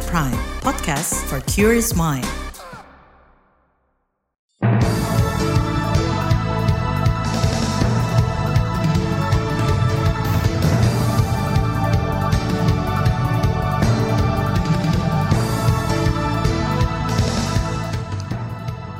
KBR 0.00 0.08
Prime, 0.08 0.40
podcast 0.64 1.12
for 1.28 1.44
curious 1.44 1.92
mind. 1.92 2.24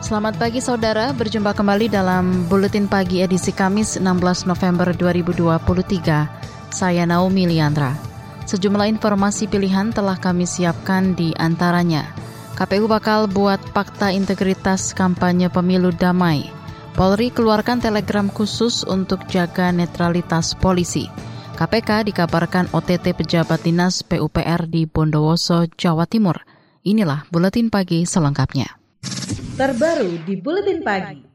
Selamat 0.04 0.36
pagi 0.36 0.60
saudara, 0.60 1.16
berjumpa 1.16 1.56
kembali 1.56 1.88
dalam 1.88 2.44
Buletin 2.50 2.90
Pagi 2.90 3.24
edisi 3.24 3.56
Kamis 3.56 3.96
16 3.96 4.44
November 4.44 4.92
2023. 4.92 6.28
Saya 6.68 7.08
Naomi 7.08 7.48
Liandra. 7.48 8.09
Sejumlah 8.50 8.90
informasi 8.90 9.46
pilihan 9.46 9.94
telah 9.94 10.18
kami 10.18 10.42
siapkan 10.42 11.14
di 11.14 11.30
antaranya. 11.38 12.10
KPU 12.58 12.90
bakal 12.90 13.30
buat 13.30 13.62
fakta 13.70 14.10
integritas 14.10 14.90
kampanye 14.90 15.46
pemilu 15.46 15.94
damai. 15.94 16.50
Polri 16.98 17.30
keluarkan 17.30 17.78
telegram 17.78 18.26
khusus 18.26 18.82
untuk 18.82 19.22
jaga 19.30 19.70
netralitas 19.70 20.58
polisi. 20.58 21.06
KPK 21.54 22.10
dikabarkan 22.10 22.66
OTT 22.74 23.14
pejabat 23.14 23.62
dinas 23.62 24.02
PUPR 24.02 24.66
di 24.66 24.90
Bondowoso, 24.90 25.70
Jawa 25.78 26.10
Timur. 26.10 26.42
Inilah 26.82 27.30
Buletin 27.30 27.70
Pagi 27.70 28.02
selengkapnya 28.02 28.80
terbaru 29.60 30.24
di 30.24 30.40
Buletin 30.40 30.80
Pagi. 30.80 31.29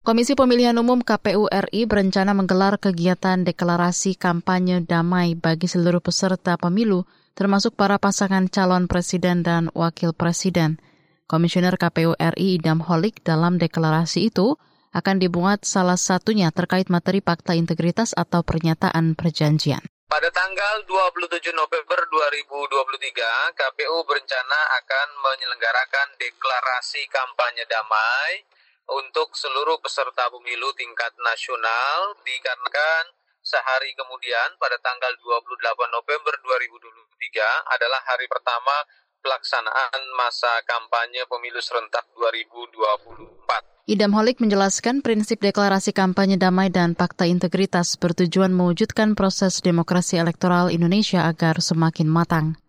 Komisi 0.00 0.32
Pemilihan 0.32 0.80
Umum 0.80 1.04
KPU 1.04 1.44
RI 1.52 1.84
berencana 1.84 2.32
menggelar 2.32 2.80
kegiatan 2.80 3.44
deklarasi 3.44 4.16
kampanye 4.16 4.80
damai 4.80 5.36
bagi 5.36 5.68
seluruh 5.68 6.00
peserta 6.00 6.56
pemilu, 6.56 7.04
termasuk 7.36 7.76
para 7.76 8.00
pasangan 8.00 8.48
calon 8.48 8.88
presiden 8.88 9.44
dan 9.44 9.68
wakil 9.76 10.16
presiden. 10.16 10.80
Komisioner 11.28 11.76
KPU 11.76 12.16
RI 12.16 12.56
Idam 12.56 12.80
Holik 12.80 13.20
dalam 13.20 13.60
deklarasi 13.60 14.32
itu 14.32 14.56
akan 14.96 15.20
dibuat 15.20 15.68
salah 15.68 16.00
satunya 16.00 16.48
terkait 16.48 16.88
materi 16.88 17.20
fakta 17.20 17.52
integritas 17.52 18.16
atau 18.16 18.40
pernyataan 18.40 19.12
perjanjian. 19.12 19.84
Pada 20.08 20.32
tanggal 20.32 20.80
27 20.88 21.52
November 21.52 22.00
2023, 22.08 23.52
KPU 23.52 23.96
berencana 24.08 24.60
akan 24.80 25.08
menyelenggarakan 25.28 26.16
deklarasi 26.16 27.04
kampanye 27.12 27.68
damai 27.68 28.48
untuk 28.90 29.30
seluruh 29.38 29.78
peserta 29.78 30.26
pemilu 30.30 30.74
tingkat 30.74 31.14
nasional 31.22 32.18
dikarenakan 32.26 33.14
sehari 33.40 33.94
kemudian 33.96 34.58
pada 34.60 34.76
tanggal 34.82 35.14
28 35.16 35.96
November 35.96 36.34
2023 36.44 37.72
adalah 37.72 38.00
hari 38.04 38.26
pertama 38.28 38.76
pelaksanaan 39.20 40.00
masa 40.16 40.60
kampanye 40.68 41.24
pemilu 41.28 41.60
serentak 41.60 42.08
2024. 42.16 43.88
Idam 43.90 44.12
Holik 44.14 44.38
menjelaskan 44.38 45.02
prinsip 45.02 45.42
deklarasi 45.42 45.90
kampanye 45.90 46.38
damai 46.38 46.70
dan 46.70 46.94
fakta 46.94 47.26
integritas 47.26 47.98
bertujuan 47.98 48.54
mewujudkan 48.54 49.18
proses 49.18 49.58
demokrasi 49.64 50.20
elektoral 50.20 50.70
Indonesia 50.70 51.26
agar 51.26 51.58
semakin 51.58 52.06
matang. 52.06 52.59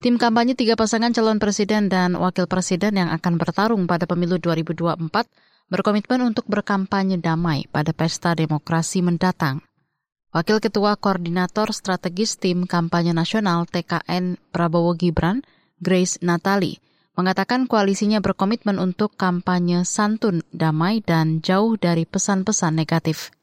Tim 0.00 0.16
kampanye 0.16 0.56
tiga 0.56 0.80
pasangan 0.80 1.12
calon 1.12 1.36
presiden 1.36 1.92
dan 1.92 2.16
wakil 2.16 2.48
presiden 2.48 2.96
yang 2.96 3.12
akan 3.12 3.36
bertarung 3.36 3.84
pada 3.84 4.08
pemilu 4.08 4.40
2024 4.40 4.96
berkomitmen 5.68 6.24
untuk 6.24 6.48
berkampanye 6.48 7.20
damai 7.20 7.68
pada 7.68 7.92
pesta 7.92 8.32
demokrasi 8.32 9.04
mendatang. 9.04 9.60
Wakil 10.32 10.56
Ketua 10.64 10.96
Koordinator 10.96 11.68
Strategis 11.76 12.40
Tim 12.40 12.64
Kampanye 12.64 13.12
Nasional 13.12 13.68
TKN 13.68 14.40
Prabowo 14.48 14.96
Gibran, 14.96 15.44
Grace 15.84 16.16
Natali, 16.24 16.80
mengatakan 17.12 17.68
koalisinya 17.68 18.24
berkomitmen 18.24 18.80
untuk 18.80 19.12
kampanye 19.20 19.84
santun, 19.84 20.40
damai, 20.48 21.04
dan 21.04 21.44
jauh 21.44 21.76
dari 21.76 22.08
pesan-pesan 22.08 22.72
negatif. 22.72 23.36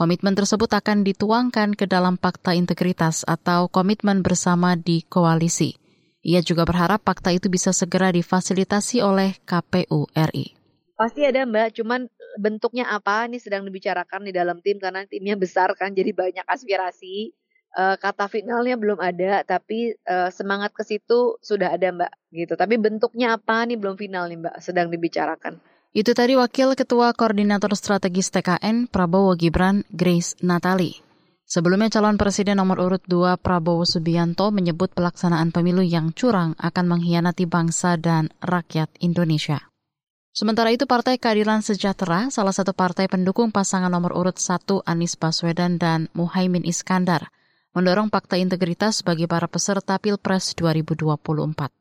Komitmen 0.00 0.32
tersebut 0.32 0.72
akan 0.72 1.04
dituangkan 1.04 1.76
ke 1.76 1.84
dalam 1.84 2.16
fakta 2.16 2.56
integritas 2.56 3.20
atau 3.28 3.68
komitmen 3.68 4.24
bersama 4.24 4.72
di 4.72 5.04
koalisi. 5.04 5.76
Ia 6.24 6.40
juga 6.40 6.64
berharap 6.64 7.04
fakta 7.04 7.36
itu 7.36 7.52
bisa 7.52 7.76
segera 7.76 8.08
difasilitasi 8.08 9.04
oleh 9.04 9.36
KPU 9.44 10.08
RI. 10.08 10.56
Pasti 10.96 11.28
ada 11.28 11.44
Mbak, 11.44 11.76
cuman 11.76 12.08
bentuknya 12.40 12.88
apa 12.88 13.28
ini 13.28 13.36
sedang 13.44 13.68
dibicarakan 13.68 14.24
di 14.24 14.32
dalam 14.32 14.64
tim 14.64 14.80
karena 14.80 15.04
timnya 15.04 15.36
besar 15.36 15.76
kan 15.76 15.92
jadi 15.92 16.16
banyak 16.16 16.48
aspirasi 16.48 17.36
uh, 17.76 18.00
kata 18.00 18.32
finalnya 18.32 18.80
belum 18.80 19.04
ada, 19.04 19.44
tapi 19.44 20.00
uh, 20.08 20.32
semangat 20.32 20.72
ke 20.72 20.80
situ 20.80 21.36
sudah 21.44 21.76
ada 21.76 21.92
Mbak, 21.92 22.12
gitu. 22.40 22.56
Tapi 22.56 22.80
bentuknya 22.80 23.36
apa 23.36 23.68
nih 23.68 23.76
belum 23.76 24.00
final 24.00 24.32
nih 24.32 24.48
Mbak, 24.48 24.56
sedang 24.64 24.88
dibicarakan. 24.88 25.60
Itu 25.90 26.14
tadi 26.14 26.38
Wakil 26.38 26.78
Ketua 26.78 27.10
Koordinator 27.18 27.74
Strategis 27.74 28.30
TKN 28.30 28.86
Prabowo 28.86 29.34
Gibran, 29.34 29.82
Grace 29.90 30.38
Natali. 30.38 30.94
Sebelumnya 31.42 31.90
calon 31.90 32.14
presiden 32.14 32.62
nomor 32.62 32.78
urut 32.78 33.02
2 33.10 33.34
Prabowo 33.42 33.82
Subianto 33.82 34.54
menyebut 34.54 34.94
pelaksanaan 34.94 35.50
pemilu 35.50 35.82
yang 35.82 36.14
curang 36.14 36.54
akan 36.62 36.86
mengkhianati 36.94 37.42
bangsa 37.50 37.98
dan 37.98 38.30
rakyat 38.38 38.86
Indonesia. 39.02 39.66
Sementara 40.30 40.70
itu 40.70 40.86
Partai 40.86 41.18
Keadilan 41.18 41.58
Sejahtera, 41.58 42.30
salah 42.30 42.54
satu 42.54 42.70
partai 42.70 43.10
pendukung 43.10 43.50
pasangan 43.50 43.90
nomor 43.90 44.14
urut 44.14 44.38
1 44.38 44.86
Anies 44.86 45.18
Baswedan 45.18 45.74
dan 45.82 46.06
Muhaimin 46.14 46.62
Iskandar, 46.62 47.34
mendorong 47.74 48.14
fakta 48.14 48.38
integritas 48.38 49.02
bagi 49.02 49.26
para 49.26 49.50
peserta 49.50 49.98
Pilpres 49.98 50.54
2024. 50.54 51.79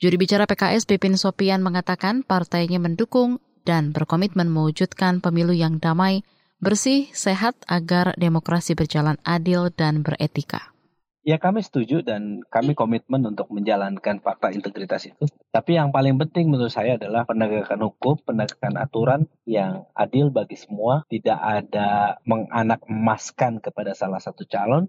Juri 0.00 0.16
bicara 0.16 0.48
PKS 0.48 0.88
Pipin 0.88 1.20
Sopian 1.20 1.60
mengatakan 1.60 2.24
partainya 2.24 2.80
mendukung 2.80 3.36
dan 3.68 3.92
berkomitmen 3.92 4.48
mewujudkan 4.48 5.20
pemilu 5.20 5.52
yang 5.52 5.76
damai, 5.76 6.24
bersih, 6.56 7.12
sehat 7.12 7.52
agar 7.68 8.16
demokrasi 8.16 8.72
berjalan 8.72 9.20
adil 9.28 9.68
dan 9.68 10.00
beretika. 10.00 10.72
Ya 11.20 11.36
kami 11.36 11.60
setuju 11.60 12.00
dan 12.00 12.40
kami 12.48 12.72
komitmen 12.72 13.28
untuk 13.28 13.52
menjalankan 13.52 14.24
fakta 14.24 14.56
integritas 14.56 15.04
itu. 15.04 15.28
Tapi 15.52 15.76
yang 15.76 15.92
paling 15.92 16.16
penting 16.16 16.48
menurut 16.48 16.72
saya 16.72 16.96
adalah 16.96 17.28
penegakan 17.28 17.84
hukum, 17.84 18.16
penegakan 18.24 18.80
aturan 18.80 19.28
yang 19.44 19.84
adil 19.92 20.32
bagi 20.32 20.56
semua. 20.56 21.04
Tidak 21.12 21.36
ada 21.36 22.16
menganak 22.24 22.88
emaskan 22.88 23.60
kepada 23.60 23.92
salah 23.92 24.16
satu 24.16 24.48
calon. 24.48 24.88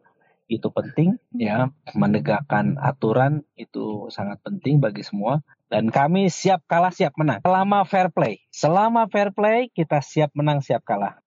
Itu 0.51 0.67
penting 0.75 1.15
ya. 1.31 1.71
Menegakkan 1.95 2.75
aturan 2.75 3.47
itu 3.55 4.11
sangat 4.11 4.43
penting 4.43 4.83
bagi 4.83 5.07
semua. 5.07 5.39
Dan 5.71 5.87
kami 5.87 6.27
siap 6.27 6.67
kalah, 6.67 6.91
siap 6.91 7.15
menang. 7.15 7.39
Selama 7.39 7.87
fair 7.87 8.11
play. 8.11 8.43
Selama 8.51 9.07
fair 9.07 9.31
play 9.31 9.71
kita 9.71 10.03
siap 10.03 10.35
menang, 10.35 10.59
siap 10.59 10.83
kalah. 10.83 11.23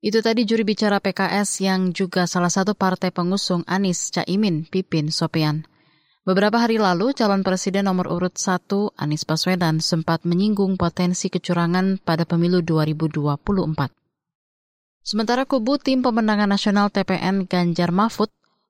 Itu 0.00 0.24
tadi 0.24 0.48
juri 0.48 0.64
bicara 0.64 0.96
PKS 1.04 1.60
yang 1.60 1.92
juga 1.92 2.24
salah 2.24 2.48
satu 2.48 2.72
partai 2.72 3.12
pengusung 3.12 3.68
Anies 3.68 4.08
Caimin 4.08 4.64
Pipin 4.64 5.12
Sopian. 5.12 5.68
Beberapa 6.26 6.58
hari 6.58 6.80
lalu, 6.80 7.14
calon 7.14 7.46
presiden 7.46 7.86
nomor 7.86 8.10
urut 8.10 8.34
1 8.34 8.98
Anies 8.98 9.22
Baswedan 9.22 9.78
sempat 9.78 10.24
menyinggung 10.26 10.74
potensi 10.74 11.30
kecurangan 11.30 12.02
pada 12.02 12.26
pemilu 12.26 12.64
2024. 12.64 13.92
Sementara 15.06 15.46
kubu 15.46 15.78
tim 15.78 16.02
pemenangan 16.02 16.50
nasional 16.50 16.90
TPN 16.90 17.46
Ganjar 17.46 17.94
Mahfud 17.94 18.26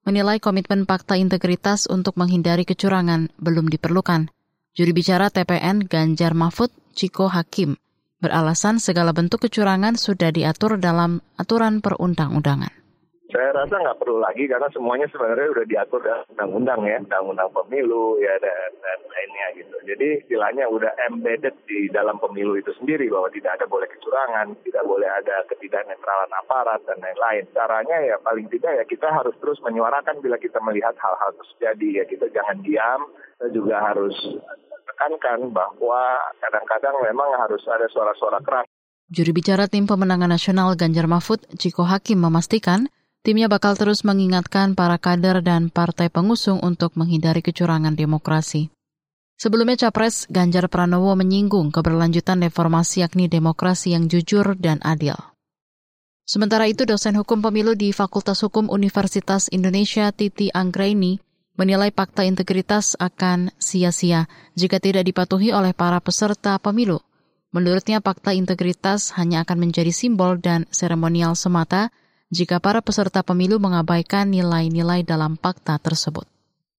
menilai 0.07 0.39
komitmen 0.39 0.87
fakta 0.87 1.19
integritas 1.19 1.91
untuk 1.91 2.15
menghindari 2.15 2.63
kecurangan 2.63 3.35
belum 3.43 3.67
diperlukan. 3.67 4.31
Juri 4.79 4.93
bicara 4.95 5.35
TPN 5.35 5.91
Ganjar 5.91 6.39
Mahfud, 6.39 6.71
Ciko 6.95 7.27
Hakim, 7.27 7.75
beralasan 8.23 8.79
segala 8.79 9.11
bentuk 9.11 9.43
kecurangan 9.43 9.99
sudah 9.99 10.31
diatur 10.31 10.79
dalam 10.79 11.19
aturan 11.35 11.83
perundang-undangan. 11.83 12.86
Saya 13.27 13.51
rasa 13.51 13.83
nggak 13.83 13.99
perlu 13.99 14.23
lagi 14.23 14.47
karena 14.47 14.71
semuanya 14.71 15.11
sebenarnya 15.11 15.51
sudah 15.51 15.67
diatur 15.67 15.99
dalam 15.99 16.23
undang-undang 16.31 16.81
ya, 16.87 16.97
undang-undang 17.03 17.51
pemilu 17.51 18.23
ya 18.23 18.39
dan, 18.39 18.71
dan 18.79 18.99
lainnya 19.03 19.47
gitu. 19.59 19.77
Jadi 19.83 20.07
istilahnya 20.23 20.71
udah 20.71 20.95
embedded 21.11 21.59
di 21.67 21.91
dalam 21.91 22.23
pemilu 22.23 22.55
itu 22.55 22.71
sendiri 22.79 23.11
bahwa 23.11 23.27
tidak 23.35 23.59
ada 23.59 23.67
boleh 23.67 23.91
kecurangan, 23.91 24.55
tidak 24.63 24.85
boleh 24.87 25.11
ada 25.11 25.43
ketidaknetralan 25.51 26.33
aparat 26.39 26.81
dan 26.87 27.03
lain-lain. 27.03 27.51
Caranya 27.51 27.99
ya 27.99 28.17
paling 28.23 28.47
tidak 28.47 28.73
ya 28.79 28.85
kita 28.87 29.11
harus 29.11 29.35
terus 29.43 29.59
menyuarakan 29.67 30.23
bila 30.23 30.39
kita 30.39 30.63
melihat 30.63 30.95
hal-hal 30.95 31.35
terjadi 31.35 32.03
ya 32.03 32.05
kita 32.07 32.31
jangan 32.31 32.63
diam, 32.63 33.11
kita 33.11 33.49
juga 33.51 33.77
harus 33.91 34.15
menekankan 34.87 35.51
bahwa 35.51 36.15
kadang-kadang 36.39 36.95
memang 37.03 37.27
harus 37.43 37.61
ada 37.67 37.91
suara-suara 37.91 38.39
keras. 38.47 38.71
Juri 39.11 39.31
bicara 39.35 39.67
tim 39.67 39.87
pemenangan 39.87 40.31
nasional 40.31 40.75
Ganjar 40.79 41.11
Mahfud, 41.11 41.43
Ciko 41.59 41.87
Hakim 41.87 42.23
memastikan 42.23 42.87
timnya 43.27 43.51
bakal 43.51 43.75
terus 43.75 44.07
mengingatkan 44.07 44.79
para 44.79 45.03
kader 45.03 45.43
dan 45.43 45.67
partai 45.67 46.07
pengusung 46.15 46.63
untuk 46.63 46.95
menghindari 46.95 47.43
kecurangan 47.43 47.99
demokrasi. 47.99 48.71
Sebelumnya 49.35 49.75
Capres 49.75 50.31
Ganjar 50.31 50.71
Pranowo 50.71 51.19
menyinggung 51.19 51.75
keberlanjutan 51.75 52.39
reformasi 52.47 53.03
yakni 53.03 53.27
demokrasi 53.27 53.99
yang 53.99 54.07
jujur 54.07 54.55
dan 54.55 54.79
adil. 54.87 55.19
Sementara 56.23 56.71
itu, 56.71 56.87
dosen 56.87 57.19
hukum 57.19 57.43
pemilu 57.43 57.75
di 57.75 57.91
Fakultas 57.91 58.47
Hukum 58.47 58.71
Universitas 58.71 59.51
Indonesia 59.51 60.15
Titi 60.15 60.55
Anggraini 60.55 61.19
menilai 61.59 61.91
fakta 61.91 62.23
integritas 62.23 62.95
akan 62.95 63.51
sia-sia 63.59 64.31
jika 64.55 64.79
tidak 64.79 65.03
dipatuhi 65.03 65.51
oleh 65.51 65.75
para 65.75 65.99
peserta 65.99 66.63
pemilu. 66.63 67.03
Menurutnya 67.51 67.99
fakta 67.99 68.39
integritas 68.39 69.19
hanya 69.19 69.43
akan 69.43 69.67
menjadi 69.67 69.91
simbol 69.91 70.39
dan 70.39 70.71
seremonial 70.71 71.35
semata 71.35 71.91
jika 72.37 72.61
para 72.61 72.85
peserta 72.85 73.25
pemilu 73.25 73.57
mengabaikan 73.57 74.29
nilai-nilai 74.29 75.01
dalam 75.01 75.41
fakta 75.41 75.81
tersebut. 75.81 76.36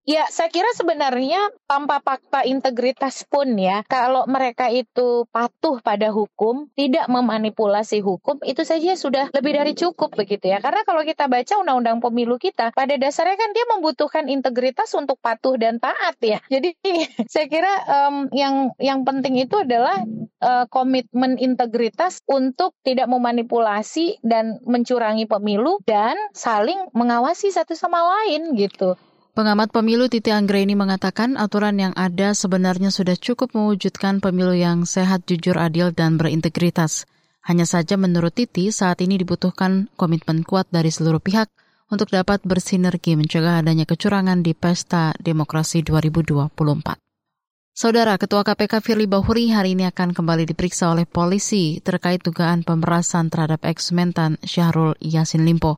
Ya, 0.07 0.23
saya 0.31 0.47
kira 0.47 0.71
sebenarnya 0.71 1.51
tanpa 1.67 1.99
fakta 1.99 2.47
integritas 2.47 3.27
pun 3.27 3.59
ya, 3.59 3.83
kalau 3.91 4.23
mereka 4.23 4.71
itu 4.71 5.27
patuh 5.35 5.83
pada 5.83 6.15
hukum, 6.15 6.71
tidak 6.79 7.11
memanipulasi 7.11 7.99
hukum, 7.99 8.39
itu 8.47 8.63
saja 8.63 8.95
sudah 8.95 9.27
lebih 9.35 9.59
dari 9.59 9.75
cukup 9.75 10.15
begitu 10.15 10.47
ya. 10.47 10.63
Karena 10.63 10.87
kalau 10.87 11.03
kita 11.03 11.27
baca 11.27 11.59
undang-undang 11.59 11.99
pemilu 11.99 12.39
kita, 12.39 12.71
pada 12.71 12.95
dasarnya 12.95 13.35
kan 13.35 13.51
dia 13.51 13.67
membutuhkan 13.75 14.31
integritas 14.31 14.95
untuk 14.95 15.19
patuh 15.19 15.59
dan 15.59 15.75
taat 15.75 16.15
ya. 16.23 16.39
Jadi 16.47 16.79
saya 17.35 17.51
kira 17.51 17.73
um, 18.07 18.31
yang 18.31 18.71
yang 18.79 19.03
penting 19.03 19.35
itu 19.35 19.59
adalah 19.59 20.07
uh, 20.39 20.71
komitmen 20.71 21.35
integritas 21.35 22.23
untuk 22.31 22.71
tidak 22.87 23.11
memanipulasi 23.11 24.23
dan 24.23 24.63
mencurangi 24.63 25.27
pemilu 25.27 25.83
dan 25.83 26.15
saling 26.31 26.79
mengawasi 26.95 27.51
satu 27.51 27.75
sama 27.75 27.99
lain 28.07 28.55
gitu. 28.55 28.95
Pengamat 29.37 29.69
pemilu 29.69 30.09
Titi 30.09 30.33
Anggreni 30.33 30.73
mengatakan 30.73 31.37
aturan 31.37 31.77
yang 31.77 31.93
ada 31.93 32.33
sebenarnya 32.33 32.89
sudah 32.89 33.13
cukup 33.13 33.53
mewujudkan 33.53 34.17
pemilu 34.17 34.57
yang 34.57 34.89
sehat, 34.89 35.29
jujur, 35.29 35.61
adil, 35.61 35.93
dan 35.93 36.17
berintegritas. 36.17 37.05
Hanya 37.45 37.69
saja 37.69 38.01
menurut 38.01 38.33
Titi 38.33 38.73
saat 38.73 38.97
ini 39.05 39.21
dibutuhkan 39.21 39.93
komitmen 39.93 40.41
kuat 40.41 40.65
dari 40.73 40.89
seluruh 40.89 41.21
pihak 41.21 41.53
untuk 41.93 42.09
dapat 42.09 42.41
bersinergi 42.49 43.13
mencegah 43.13 43.61
adanya 43.61 43.85
kecurangan 43.85 44.41
di 44.41 44.57
Pesta 44.57 45.13
Demokrasi 45.21 45.85
2024. 45.85 46.97
Saudara 47.77 48.17
Ketua 48.17 48.41
KPK 48.41 48.81
Firly 48.81 49.05
Bahuri 49.05 49.53
hari 49.53 49.77
ini 49.77 49.85
akan 49.85 50.17
kembali 50.17 50.49
diperiksa 50.49 50.89
oleh 50.89 51.05
polisi 51.05 51.77
terkait 51.85 52.25
dugaan 52.25 52.65
pemerasan 52.65 53.29
terhadap 53.29 53.61
ex-mentan 53.69 54.41
Syahrul 54.41 54.97
Yasin 54.97 55.45
Limpo. 55.45 55.77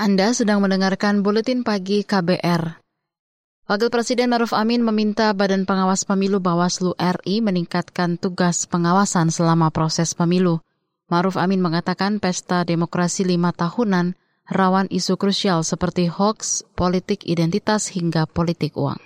Anda 0.00 0.32
sedang 0.32 0.64
mendengarkan 0.64 1.20
Buletin 1.20 1.60
Pagi 1.60 2.08
KBR. 2.08 2.80
Wakil 3.68 3.92
Presiden 3.92 4.32
Maruf 4.32 4.56
Amin 4.56 4.80
meminta 4.80 5.28
Badan 5.36 5.68
Pengawas 5.68 6.08
Pemilu 6.08 6.40
Bawaslu 6.40 6.96
RI 6.96 7.44
meningkatkan 7.44 8.16
tugas 8.16 8.64
pengawasan 8.64 9.28
selama 9.28 9.68
proses 9.68 10.16
pemilu. 10.16 10.64
Maruf 11.12 11.36
Amin 11.36 11.60
mengatakan 11.60 12.16
pesta 12.16 12.64
demokrasi 12.64 13.28
lima 13.28 13.52
tahunan 13.52 14.16
rawan 14.48 14.88
isu 14.88 15.20
krusial 15.20 15.68
seperti 15.68 16.08
hoax, 16.08 16.64
politik 16.72 17.28
identitas 17.28 17.92
hingga 17.92 18.24
politik 18.24 18.80
uang. 18.80 19.04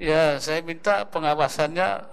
Ya, 0.00 0.40
saya 0.40 0.64
minta 0.64 1.04
pengawasannya 1.12 2.08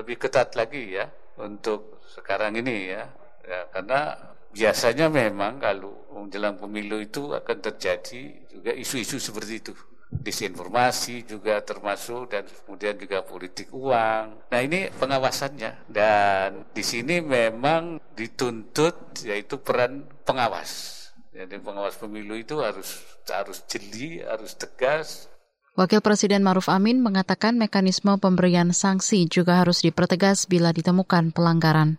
lebih 0.00 0.24
ketat 0.24 0.56
lagi 0.56 0.96
ya 0.96 1.04
untuk 1.36 2.00
sekarang 2.16 2.56
ini 2.56 2.96
ya. 2.96 3.12
Ya, 3.44 3.68
karena 3.76 4.31
biasanya 4.52 5.08
memang 5.08 5.58
kalau 5.58 6.08
menjelang 6.12 6.60
pemilu 6.60 7.00
itu 7.00 7.32
akan 7.32 7.58
terjadi 7.58 8.48
juga 8.52 8.70
isu-isu 8.76 9.16
seperti 9.16 9.54
itu 9.58 9.74
disinformasi 10.12 11.24
juga 11.24 11.64
termasuk 11.64 12.28
dan 12.28 12.44
kemudian 12.44 13.00
juga 13.00 13.24
politik 13.24 13.72
uang. 13.72 14.52
Nah 14.52 14.60
ini 14.60 14.92
pengawasannya 14.92 15.88
dan 15.88 16.68
di 16.76 16.84
sini 16.84 17.24
memang 17.24 17.96
dituntut 18.12 19.24
yaitu 19.24 19.56
peran 19.64 20.04
pengawas. 20.28 21.00
Jadi 21.32 21.56
pengawas 21.64 21.96
pemilu 21.96 22.36
itu 22.36 22.60
harus 22.60 23.00
harus 23.24 23.64
jeli, 23.64 24.20
harus 24.20 24.52
tegas. 24.52 25.32
Wakil 25.72 26.04
Presiden 26.04 26.44
Maruf 26.44 26.68
Amin 26.68 27.00
mengatakan 27.00 27.56
mekanisme 27.56 28.12
pemberian 28.20 28.76
sanksi 28.76 29.24
juga 29.24 29.64
harus 29.64 29.80
dipertegas 29.80 30.44
bila 30.44 30.68
ditemukan 30.68 31.32
pelanggaran. 31.32 31.96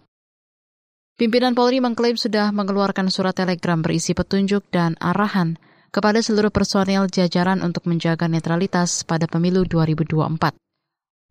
Pimpinan 1.23 1.55
Polri 1.55 1.79
mengklaim 1.79 2.19
sudah 2.19 2.51
mengeluarkan 2.51 3.07
surat 3.07 3.31
telegram 3.31 3.79
berisi 3.79 4.11
petunjuk 4.11 4.67
dan 4.75 4.99
arahan 4.99 5.55
kepada 5.87 6.19
seluruh 6.19 6.51
personel 6.51 7.07
jajaran 7.07 7.63
untuk 7.63 7.87
menjaga 7.87 8.27
netralitas 8.27 9.07
pada 9.07 9.23
pemilu 9.23 9.63
2024. 9.63 10.51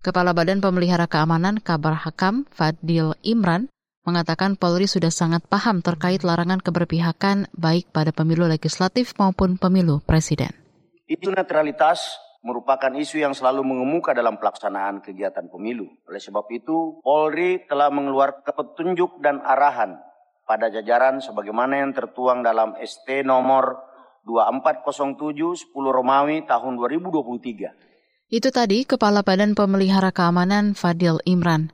Kepala 0.00 0.32
Badan 0.32 0.64
Pemelihara 0.64 1.04
Keamanan 1.04 1.60
Kabar 1.60 1.92
Hakam 1.92 2.48
Fadil 2.56 3.12
Imran 3.20 3.68
mengatakan 4.08 4.56
Polri 4.56 4.88
sudah 4.88 5.12
sangat 5.12 5.44
paham 5.44 5.84
terkait 5.84 6.24
larangan 6.24 6.64
keberpihakan 6.64 7.52
baik 7.52 7.92
pada 7.92 8.16
pemilu 8.16 8.48
legislatif 8.48 9.12
maupun 9.20 9.60
pemilu 9.60 10.00
presiden. 10.08 10.56
Itu 11.04 11.28
netralitas 11.28 12.16
merupakan 12.42 12.90
isu 12.90 13.22
yang 13.22 13.32
selalu 13.32 13.62
mengemuka 13.62 14.10
dalam 14.12 14.36
pelaksanaan 14.36 14.98
kegiatan 15.00 15.46
pemilu. 15.46 15.86
Oleh 16.10 16.18
sebab 16.18 16.50
itu, 16.50 16.98
Polri 17.00 17.62
telah 17.70 17.88
mengeluarkan 17.88 18.50
petunjuk 18.50 19.22
dan 19.22 19.38
arahan 19.46 20.02
pada 20.42 20.68
jajaran 20.68 21.22
sebagaimana 21.22 21.86
yang 21.86 21.94
tertuang 21.94 22.42
dalam 22.42 22.74
ST 22.82 23.06
nomor 23.22 23.78
2407 24.26 25.70
10 25.70 25.70
Romawi 25.70 26.42
tahun 26.42 26.74
2023. 26.78 28.34
Itu 28.34 28.48
tadi 28.50 28.82
Kepala 28.90 29.22
Badan 29.22 29.54
Pemelihara 29.54 30.10
Keamanan 30.10 30.74
Fadil 30.74 31.22
Imran. 31.22 31.70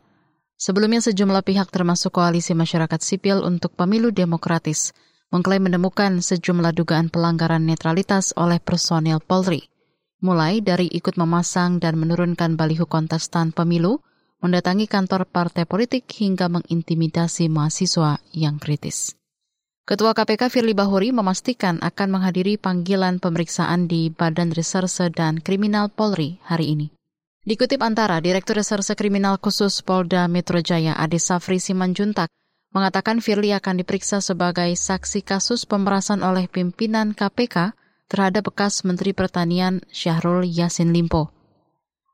Sebelumnya 0.59 1.01
sejumlah 1.01 1.47
pihak 1.47 1.71
termasuk 1.71 2.19
Koalisi 2.19 2.53
Masyarakat 2.53 2.99
Sipil 2.99 3.41
untuk 3.47 3.79
Pemilu 3.79 4.11
Demokratis 4.11 4.91
mengklaim 5.31 5.65
menemukan 5.65 6.19
sejumlah 6.19 6.75
dugaan 6.75 7.15
pelanggaran 7.15 7.63
netralitas 7.63 8.35
oleh 8.35 8.59
personil 8.59 9.23
Polri 9.23 9.78
mulai 10.19 10.59
dari 10.59 10.91
ikut 10.91 11.15
memasang 11.15 11.79
dan 11.79 11.95
menurunkan 11.99 12.59
baliho 12.59 12.91
kontestan 12.91 13.55
pemilu, 13.55 14.03
mendatangi 14.43 14.87
kantor 14.87 15.27
partai 15.27 15.67
politik 15.67 16.07
hingga 16.11 16.47
mengintimidasi 16.51 17.51
mahasiswa 17.51 18.23
yang 18.35 18.59
kritis. 18.63 19.19
Ketua 19.89 20.13
KPK 20.13 20.53
Firly 20.53 20.77
Bahuri 20.77 21.17
memastikan 21.17 21.81
akan 21.81 22.21
menghadiri 22.21 22.61
panggilan 22.61 23.25
pemeriksaan 23.25 23.89
di 23.89 24.13
Badan 24.13 24.53
Reserse 24.53 25.09
dan 25.09 25.41
Kriminal 25.41 25.89
Polri 25.89 26.37
hari 26.45 26.77
ini. 26.77 26.87
Dikutip 27.49 27.81
antara, 27.81 28.21
Direktur 28.21 28.61
Reserse 28.61 28.93
Kriminal 28.93 29.41
Khusus 29.41 29.81
Polda 29.81 30.29
Metro 30.29 30.61
Jaya 30.61 30.93
Ade 30.93 31.17
Safri 31.17 31.57
Simanjuntak 31.57 32.29
mengatakan 32.77 33.25
Firly 33.25 33.57
akan 33.57 33.81
diperiksa 33.81 34.21
sebagai 34.21 34.69
saksi 34.77 35.25
kasus 35.25 35.65
pemerasan 35.65 36.21
oleh 36.21 36.53
pimpinan 36.53 37.17
KPK 37.17 37.73
terhadap 38.09 38.49
bekas 38.49 38.83
Menteri 38.89 39.13
Pertanian 39.13 39.85
Syahrul 39.93 40.49
Yasin 40.49 40.97
Limpo. 40.97 41.31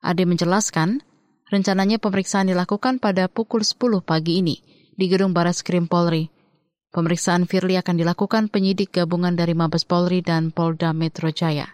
Ade 0.03 0.27
menjelaskan, 0.27 1.01
rencananya 1.49 2.03
pemeriksaan 2.03 2.51
dilakukan 2.51 2.99
pada 2.99 3.31
pukul 3.31 3.63
10 3.63 4.03
pagi 4.05 4.43
ini 4.43 4.61
di 4.99 5.07
Gedung 5.07 5.33
Baras 5.33 5.63
Krim 5.63 5.87
Polri. 5.87 6.29
Pemeriksaan 6.95 7.47
Firly 7.51 7.75
akan 7.79 7.99
dilakukan 7.99 8.51
penyidik 8.51 8.95
gabungan 8.95 9.35
dari 9.35 9.55
Mabes 9.55 9.83
Polri 9.83 10.23
dan 10.23 10.55
Polda 10.55 10.95
Metro 10.95 11.31
Jaya. 11.31 11.67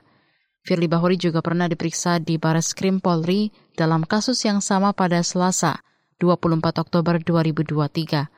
Firly 0.65 0.89
Bahuri 0.89 1.17
juga 1.17 1.41
pernah 1.41 1.69
diperiksa 1.69 2.21
di 2.21 2.37
Baras 2.41 2.73
Krim 2.77 3.01
Polri 3.01 3.53
dalam 3.77 4.05
kasus 4.05 4.41
yang 4.45 4.65
sama 4.65 4.93
pada 4.93 5.21
Selasa, 5.25 5.81
24 6.21 6.61
Oktober 6.81 7.21
2023. 7.21 8.29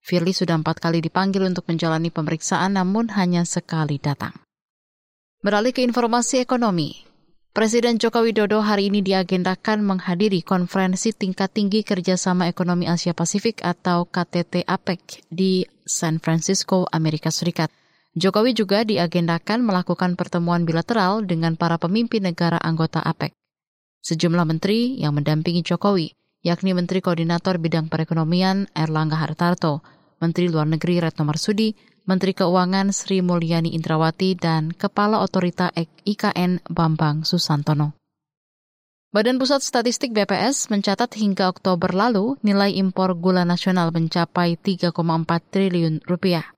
Firly 0.00 0.32
sudah 0.32 0.56
empat 0.56 0.80
kali 0.80 1.04
dipanggil 1.04 1.44
untuk 1.44 1.68
menjalani 1.68 2.08
pemeriksaan 2.08 2.76
namun 2.76 3.12
hanya 3.12 3.44
sekali 3.44 4.00
datang. 4.00 4.32
Beralih 5.40 5.72
ke 5.72 5.80
informasi 5.80 6.44
ekonomi. 6.44 7.00
Presiden 7.56 7.96
Joko 7.96 8.20
Widodo 8.20 8.60
hari 8.60 8.92
ini 8.92 9.00
diagendakan 9.00 9.80
menghadiri 9.80 10.44
konferensi 10.44 11.16
tingkat 11.16 11.56
tinggi 11.56 11.80
kerjasama 11.80 12.44
ekonomi 12.44 12.84
Asia 12.84 13.16
Pasifik 13.16 13.64
atau 13.64 14.04
KTT 14.04 14.68
APEC 14.68 15.24
di 15.32 15.64
San 15.88 16.20
Francisco, 16.20 16.84
Amerika 16.92 17.32
Serikat. 17.32 17.72
Jokowi 18.12 18.52
juga 18.52 18.84
diagendakan 18.84 19.64
melakukan 19.64 20.12
pertemuan 20.12 20.68
bilateral 20.68 21.24
dengan 21.24 21.56
para 21.56 21.80
pemimpin 21.80 22.20
negara 22.20 22.60
anggota 22.60 23.00
APEC. 23.00 23.32
Sejumlah 24.04 24.44
menteri 24.44 25.00
yang 25.00 25.16
mendampingi 25.16 25.64
Jokowi, 25.64 26.12
yakni 26.44 26.76
Menteri 26.76 27.00
Koordinator 27.00 27.56
Bidang 27.56 27.88
Perekonomian 27.88 28.68
Erlangga 28.76 29.16
Hartarto, 29.16 29.80
Menteri 30.20 30.52
Luar 30.52 30.68
Negeri 30.68 31.00
Retno 31.00 31.24
Marsudi, 31.24 31.72
Menteri 32.10 32.34
Keuangan 32.34 32.90
Sri 32.90 33.22
Mulyani 33.22 33.70
Indrawati, 33.70 34.34
dan 34.34 34.74
Kepala 34.74 35.22
Otorita 35.22 35.70
IKN 35.78 36.66
Bambang 36.66 37.22
Susantono. 37.22 37.94
Badan 39.14 39.38
Pusat 39.38 39.62
Statistik 39.62 40.10
BPS 40.10 40.74
mencatat 40.74 41.14
hingga 41.14 41.46
Oktober 41.46 41.94
lalu 41.94 42.34
nilai 42.42 42.74
impor 42.74 43.14
gula 43.14 43.46
nasional 43.46 43.94
mencapai 43.94 44.58
3,4 44.58 44.90
triliun 45.54 46.02
rupiah. 46.02 46.50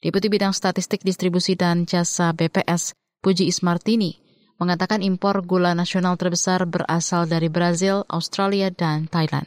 Deputi 0.00 0.32
Bidang 0.32 0.56
Statistik 0.56 1.04
Distribusi 1.04 1.52
dan 1.52 1.84
Jasa 1.84 2.32
BPS, 2.32 2.96
Puji 3.20 3.44
Ismartini, 3.44 4.16
mengatakan 4.56 5.04
impor 5.04 5.44
gula 5.44 5.76
nasional 5.76 6.16
terbesar 6.16 6.64
berasal 6.64 7.28
dari 7.28 7.52
Brazil, 7.52 8.08
Australia, 8.08 8.72
dan 8.72 9.04
Thailand. 9.04 9.44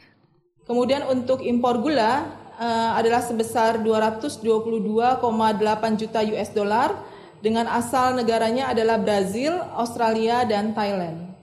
Kemudian 0.70 1.02
untuk 1.06 1.42
impor 1.42 1.82
gula 1.82 2.46
uh, 2.58 2.98
adalah 2.98 3.22
sebesar 3.22 3.78
222,8 3.80 5.22
juta 5.94 6.20
US 6.34 6.50
dollar 6.52 6.90
dengan 7.38 7.70
asal 7.70 8.18
negaranya 8.18 8.74
adalah 8.74 8.98
Brazil, 8.98 9.54
Australia, 9.78 10.42
dan 10.42 10.74
Thailand. 10.74 11.38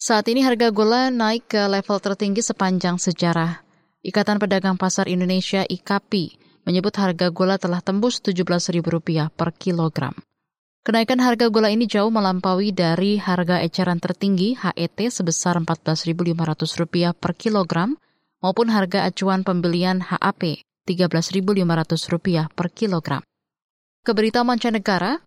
Saat 0.00 0.28
ini 0.32 0.44
harga 0.44 0.68
gula 0.72 1.08
naik 1.12 1.48
ke 1.52 1.62
level 1.68 2.00
tertinggi 2.00 2.40
sepanjang 2.44 2.96
sejarah. 2.96 3.60
Ikatan 4.04 4.36
Pedagang 4.36 4.76
Pasar 4.76 5.08
Indonesia 5.08 5.64
IKAPI 5.64 6.36
menyebut 6.68 6.92
harga 6.96 7.32
gula 7.32 7.56
telah 7.56 7.80
tembus 7.80 8.20
Rp17.000 8.20 9.32
per 9.32 9.52
kilogram. 9.56 10.12
Kenaikan 10.84 11.16
harga 11.24 11.48
gula 11.48 11.72
ini 11.72 11.88
jauh 11.88 12.12
melampaui 12.12 12.68
dari 12.76 13.16
harga 13.16 13.64
eceran 13.64 13.96
tertinggi 13.96 14.52
HET 14.52 15.00
sebesar 15.08 15.56
Rp14.500 15.64 17.16
per 17.16 17.32
kilogram 17.32 17.96
maupun 18.44 18.68
harga 18.68 19.08
acuan 19.08 19.40
pembelian 19.40 20.04
HAP 20.04 20.60
Rp13.500 20.84 22.52
per 22.52 22.68
kilogram. 22.68 23.24
Keberita 24.04 24.44
mancanegara, 24.44 25.24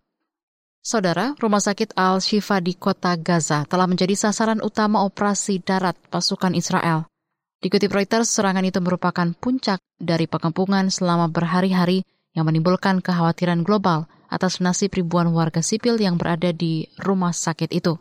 Saudara, 0.78 1.34
Rumah 1.34 1.58
Sakit 1.58 1.98
Al-Shifa 1.98 2.62
di 2.62 2.78
kota 2.78 3.18
Gaza 3.18 3.66
telah 3.66 3.90
menjadi 3.90 4.14
sasaran 4.14 4.62
utama 4.62 5.02
operasi 5.02 5.58
darat 5.58 5.98
pasukan 6.14 6.54
Israel. 6.54 7.10
Dikutip 7.58 7.90
Reuters, 7.90 8.30
serangan 8.30 8.62
itu 8.62 8.78
merupakan 8.78 9.34
puncak 9.34 9.82
dari 9.98 10.30
pengepungan 10.30 10.94
selama 10.94 11.26
berhari-hari 11.26 12.06
yang 12.38 12.46
menimbulkan 12.46 13.02
kekhawatiran 13.02 13.66
global 13.66 14.06
atas 14.30 14.62
nasib 14.62 14.94
ribuan 14.94 15.34
warga 15.34 15.58
sipil 15.58 15.98
yang 15.98 16.14
berada 16.14 16.54
di 16.54 16.86
rumah 17.02 17.34
sakit 17.34 17.74
itu. 17.74 17.98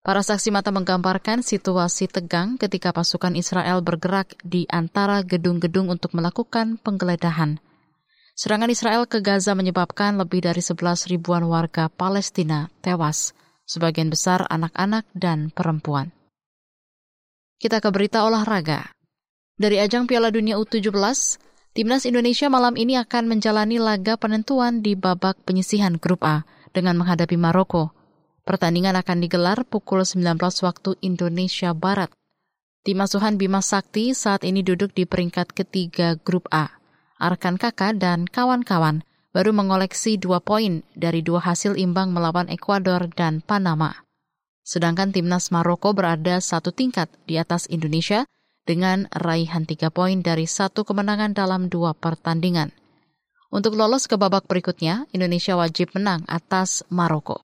Para 0.00 0.24
saksi 0.24 0.48
mata 0.48 0.72
menggambarkan 0.72 1.44
situasi 1.44 2.08
tegang 2.08 2.56
ketika 2.56 2.88
pasukan 2.88 3.36
Israel 3.36 3.84
bergerak 3.84 4.32
di 4.40 4.64
antara 4.72 5.20
gedung-gedung 5.20 5.92
untuk 5.92 6.16
melakukan 6.16 6.80
penggeledahan. 6.80 7.60
Serangan 8.32 8.72
Israel 8.72 9.04
ke 9.04 9.20
Gaza 9.20 9.52
menyebabkan 9.52 10.16
lebih 10.16 10.40
dari 10.40 10.64
11 10.64 11.12
ribuan 11.12 11.44
warga 11.44 11.92
Palestina 11.92 12.72
tewas, 12.80 13.36
sebagian 13.68 14.08
besar 14.08 14.48
anak-anak 14.48 15.04
dan 15.12 15.52
perempuan. 15.52 16.16
Kita 17.60 17.84
ke 17.84 17.92
berita 17.92 18.24
olahraga. 18.24 18.96
Dari 19.60 19.76
ajang 19.84 20.08
Piala 20.08 20.32
Dunia 20.32 20.56
U17, 20.56 20.88
Timnas 21.76 22.08
Indonesia 22.08 22.48
malam 22.48 22.72
ini 22.80 22.96
akan 22.96 23.28
menjalani 23.28 23.76
laga 23.76 24.16
penentuan 24.16 24.80
di 24.80 24.96
babak 24.96 25.44
penyisihan 25.44 26.00
grup 26.00 26.24
A 26.24 26.48
dengan 26.72 26.96
menghadapi 26.96 27.36
Maroko. 27.36 27.99
Pertandingan 28.44 28.96
akan 28.96 29.18
digelar 29.20 29.62
pukul 29.68 30.02
19 30.02 30.36
waktu 30.40 30.90
Indonesia 31.04 31.76
Barat. 31.76 32.10
Tim 32.80 33.04
asuhan 33.04 33.36
Bima 33.36 33.60
Sakti 33.60 34.16
saat 34.16 34.40
ini 34.40 34.64
duduk 34.64 34.96
di 34.96 35.04
peringkat 35.04 35.52
ketiga 35.52 36.16
grup 36.16 36.48
A. 36.48 36.80
Arkan 37.20 37.60
Kakak 37.60 38.00
dan 38.00 38.24
kawan-kawan 38.24 39.04
baru 39.36 39.52
mengoleksi 39.52 40.16
dua 40.16 40.40
poin 40.40 40.80
dari 40.96 41.20
dua 41.20 41.44
hasil 41.44 41.76
imbang 41.76 42.16
melawan 42.16 42.48
Ekuador 42.48 43.12
dan 43.12 43.44
Panama. 43.44 43.92
Sedangkan 44.64 45.12
timnas 45.12 45.52
Maroko 45.52 45.92
berada 45.92 46.40
satu 46.40 46.72
tingkat 46.72 47.12
di 47.28 47.36
atas 47.36 47.68
Indonesia 47.68 48.24
dengan 48.64 49.10
raihan 49.12 49.68
tiga 49.68 49.92
poin 49.92 50.24
dari 50.24 50.48
satu 50.48 50.88
kemenangan 50.88 51.36
dalam 51.36 51.68
dua 51.68 51.92
pertandingan. 51.92 52.72
Untuk 53.50 53.74
lolos 53.74 54.06
ke 54.06 54.14
babak 54.14 54.46
berikutnya, 54.46 55.10
Indonesia 55.10 55.58
wajib 55.58 55.90
menang 55.92 56.22
atas 56.30 56.86
Maroko. 56.86 57.42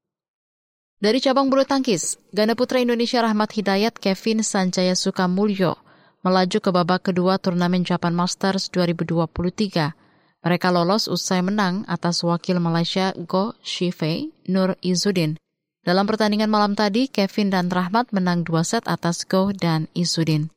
Dari 0.96 1.20
cabang 1.20 1.52
bulu 1.52 1.60
tangkis, 1.68 2.16
ganda 2.32 2.56
putra 2.56 2.80
Indonesia 2.80 3.20
Rahmat 3.20 3.52
Hidayat 3.52 4.00
Kevin 4.00 4.40
Sanjaya 4.40 4.96
Sukamulyo 4.96 5.76
melaju 6.24 6.56
ke 6.56 6.72
babak 6.72 7.12
kedua 7.12 7.36
turnamen 7.36 7.84
Japan 7.84 8.16
Masters 8.16 8.72
2023. 8.72 9.92
Mereka 10.40 10.68
lolos 10.72 11.04
usai 11.04 11.44
menang 11.44 11.84
atas 11.84 12.24
wakil 12.24 12.64
Malaysia 12.64 13.12
Go 13.12 13.52
Shifei 13.60 14.32
Nur 14.48 14.80
Izudin. 14.80 15.36
Dalam 15.84 16.08
pertandingan 16.08 16.48
malam 16.48 16.72
tadi, 16.72 17.12
Kevin 17.12 17.52
dan 17.52 17.68
Rahmat 17.68 18.16
menang 18.16 18.48
dua 18.48 18.64
set 18.64 18.88
atas 18.88 19.28
Go 19.28 19.52
dan 19.52 19.92
Izudin. 19.92 20.48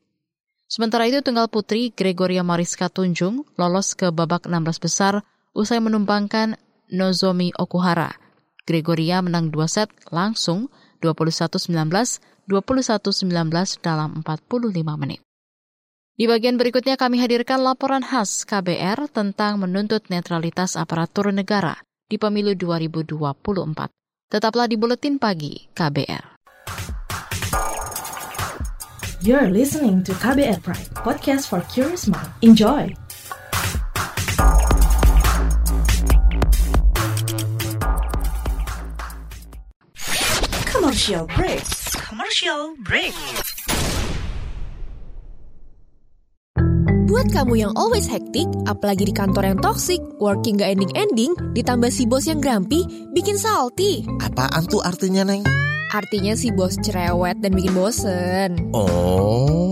Sementara 0.72 1.04
itu, 1.04 1.20
tunggal 1.20 1.52
putri 1.52 1.92
Gregoria 1.92 2.40
Mariska 2.40 2.88
Tunjung 2.88 3.44
lolos 3.60 3.92
ke 3.92 4.08
babak 4.08 4.48
16 4.48 4.80
besar 4.80 5.20
usai 5.52 5.84
menumbangkan 5.84 6.56
Nozomi 6.88 7.52
Okuhara. 7.60 8.29
Gregoria 8.70 9.18
menang 9.18 9.50
dua 9.50 9.66
set 9.66 9.90
langsung 10.14 10.70
21-19, 11.02 11.90
21-19 12.46 13.82
dalam 13.82 14.22
45 14.22 15.02
menit. 15.02 15.18
Di 16.14 16.30
bagian 16.30 16.54
berikutnya 16.54 16.94
kami 16.94 17.18
hadirkan 17.18 17.64
laporan 17.64 18.06
khas 18.06 18.46
KBR 18.46 19.10
tentang 19.10 19.58
menuntut 19.58 20.06
netralitas 20.06 20.78
aparatur 20.78 21.34
negara 21.34 21.82
di 22.06 22.14
pemilu 22.20 22.54
2024. 22.54 23.90
Tetaplah 24.30 24.70
di 24.70 24.76
Buletin 24.78 25.18
Pagi 25.18 25.66
KBR. 25.74 26.38
You're 29.20 29.52
listening 29.52 30.00
to 30.08 30.16
KBR 30.16 30.64
Pride, 30.64 30.92
podcast 30.96 31.50
for 31.50 31.60
curious 31.68 32.08
mind. 32.08 32.30
Enjoy! 32.40 33.09
Commercial 41.00 41.32
break. 41.32 41.64
Commercial 41.96 42.60
break. 42.84 43.16
Buat 47.08 47.32
kamu 47.32 47.56
yang 47.56 47.72
always 47.72 48.04
hektik, 48.04 48.44
apalagi 48.68 49.08
di 49.08 49.14
kantor 49.16 49.48
yang 49.48 49.58
toxic, 49.64 49.96
working 50.20 50.60
gak 50.60 50.76
ending-ending, 50.76 51.32
ditambah 51.56 51.88
si 51.88 52.04
bos 52.04 52.28
yang 52.28 52.44
grumpy, 52.44 52.84
bikin 53.16 53.40
salty. 53.40 54.04
Apaan 54.20 54.68
tuh 54.68 54.84
artinya, 54.84 55.24
Neng? 55.24 55.40
Artinya 55.88 56.36
si 56.36 56.52
bos 56.52 56.76
cerewet 56.84 57.40
dan 57.40 57.56
bikin 57.56 57.72
bosen. 57.72 58.68
Oh. 58.76 59.69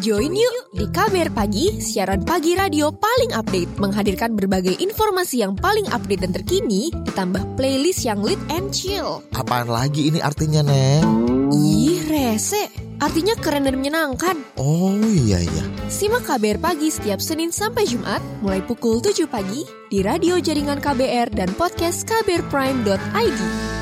Join 0.00 0.32
yuk 0.32 0.72
di 0.72 0.88
KBR 0.88 1.28
Pagi, 1.36 1.76
siaran 1.76 2.24
pagi 2.24 2.56
radio 2.56 2.88
paling 2.88 3.36
update, 3.36 3.76
menghadirkan 3.76 4.32
berbagai 4.32 4.80
informasi 4.80 5.44
yang 5.44 5.52
paling 5.52 5.84
update 5.92 6.24
dan 6.24 6.32
terkini, 6.32 6.88
ditambah 7.04 7.44
playlist 7.60 8.08
yang 8.08 8.24
lit 8.24 8.40
and 8.48 8.72
chill. 8.72 9.20
Apaan 9.36 9.68
lagi 9.68 10.08
ini 10.08 10.24
artinya, 10.24 10.64
Neng? 10.64 11.04
Ih, 11.52 12.08
rese. 12.08 12.72
Artinya 12.96 13.36
keren 13.36 13.68
dan 13.68 13.76
menyenangkan. 13.76 14.40
Oh 14.56 14.96
iya 15.04 15.44
iya. 15.44 15.64
Simak 15.92 16.24
KBR 16.24 16.64
Pagi 16.64 16.88
setiap 16.88 17.20
Senin 17.20 17.52
sampai 17.52 17.84
Jumat 17.84 18.24
mulai 18.40 18.64
pukul 18.64 19.04
7 19.04 19.28
pagi 19.28 19.68
di 19.92 20.00
radio 20.00 20.40
jaringan 20.40 20.80
KBR 20.80 21.28
dan 21.36 21.52
podcast 21.60 22.08
kbrprime.id. 22.08 23.79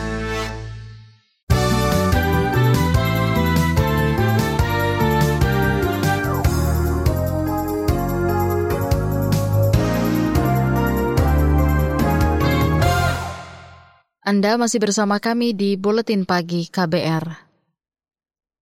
Anda 14.29 14.61
masih 14.61 14.77
bersama 14.77 15.25
kami 15.25 15.57
di 15.57 15.81
Buletin 15.81 16.29
Pagi 16.29 16.69
KBR. 16.69 17.49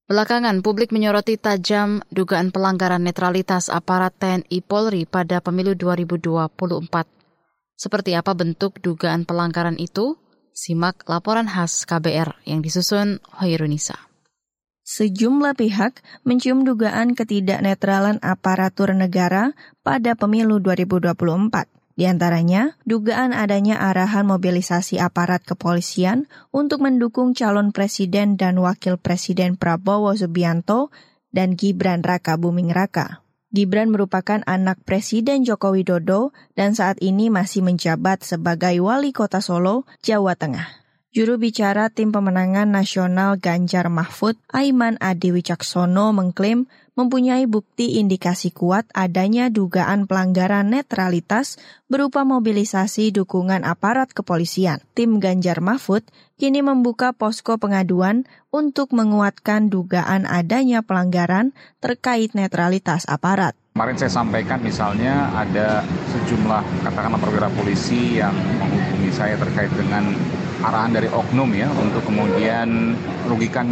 Belakangan, 0.06 0.62
publik 0.62 0.94
menyoroti 0.94 1.42
tajam 1.42 2.06
dugaan 2.06 2.54
pelanggaran 2.54 3.02
netralitas 3.02 3.66
aparat 3.66 4.14
TNI 4.14 4.62
Polri 4.62 5.10
pada 5.10 5.42
pemilu 5.42 5.74
2024. 5.74 6.54
Seperti 7.74 8.14
apa 8.14 8.30
bentuk 8.38 8.78
dugaan 8.78 9.26
pelanggaran 9.26 9.74
itu? 9.82 10.14
Simak 10.54 11.02
laporan 11.10 11.50
khas 11.50 11.82
KBR 11.82 12.46
yang 12.46 12.62
disusun 12.62 13.18
Hoirunisa. 13.34 13.98
Sejumlah 14.86 15.58
pihak 15.58 15.98
mencium 16.22 16.62
dugaan 16.62 17.18
ketidaknetralan 17.18 18.22
aparatur 18.22 18.94
negara 18.94 19.50
pada 19.82 20.14
pemilu 20.14 20.62
2024. 20.62 21.75
Di 21.96 22.04
antaranya, 22.04 22.76
dugaan 22.84 23.32
adanya 23.32 23.80
arahan 23.80 24.28
mobilisasi 24.28 25.00
aparat 25.00 25.40
kepolisian 25.48 26.28
untuk 26.52 26.84
mendukung 26.84 27.32
calon 27.32 27.72
presiden 27.72 28.36
dan 28.36 28.60
wakil 28.60 29.00
presiden 29.00 29.56
Prabowo 29.56 30.12
Subianto 30.12 30.92
dan 31.32 31.56
Gibran 31.56 32.04
Raka 32.04 32.36
Buming 32.36 32.68
Raka. 32.68 33.24
Gibran 33.48 33.88
merupakan 33.88 34.44
anak 34.44 34.84
Presiden 34.84 35.40
Joko 35.40 35.72
Widodo 35.72 36.36
dan 36.52 36.76
saat 36.76 37.00
ini 37.00 37.32
masih 37.32 37.64
menjabat 37.64 38.20
sebagai 38.20 38.76
Wali 38.84 39.16
Kota 39.16 39.40
Solo, 39.40 39.88
Jawa 40.04 40.36
Tengah. 40.36 40.84
Juru 41.16 41.40
bicara 41.40 41.88
tim 41.88 42.12
pemenangan 42.12 42.68
nasional 42.68 43.40
Ganjar 43.40 43.88
Mahfud, 43.88 44.36
Aiman 44.52 45.00
Adi 45.00 45.32
Wicaksono 45.32 46.12
mengklaim 46.12 46.68
mempunyai 46.96 47.44
bukti 47.44 48.00
indikasi 48.00 48.50
kuat 48.50 48.88
adanya 48.96 49.52
dugaan 49.52 50.08
pelanggaran 50.08 50.72
netralitas 50.72 51.60
berupa 51.92 52.24
mobilisasi 52.24 53.12
dukungan 53.12 53.62
aparat 53.62 54.10
kepolisian. 54.16 54.80
Tim 54.96 55.20
Ganjar 55.20 55.60
Mahfud 55.60 56.02
kini 56.40 56.64
membuka 56.64 57.12
posko 57.12 57.60
pengaduan 57.60 58.24
untuk 58.48 58.96
menguatkan 58.96 59.68
dugaan 59.68 60.24
adanya 60.24 60.80
pelanggaran 60.80 61.52
terkait 61.84 62.32
netralitas 62.32 63.04
aparat. 63.06 63.52
Kemarin 63.76 64.00
saya 64.00 64.24
sampaikan 64.24 64.64
misalnya 64.64 65.28
ada 65.36 65.84
sejumlah 66.08 66.64
katakanlah 66.80 67.20
perwira 67.20 67.52
polisi 67.52 68.16
yang 68.16 68.32
menghubungi 68.32 69.12
saya 69.12 69.36
terkait 69.36 69.68
dengan 69.76 70.16
arahan 70.66 70.90
dari 70.90 71.06
oknum 71.06 71.50
ya 71.54 71.70
untuk 71.70 72.02
kemudian 72.02 72.98
merugikan 73.22 73.66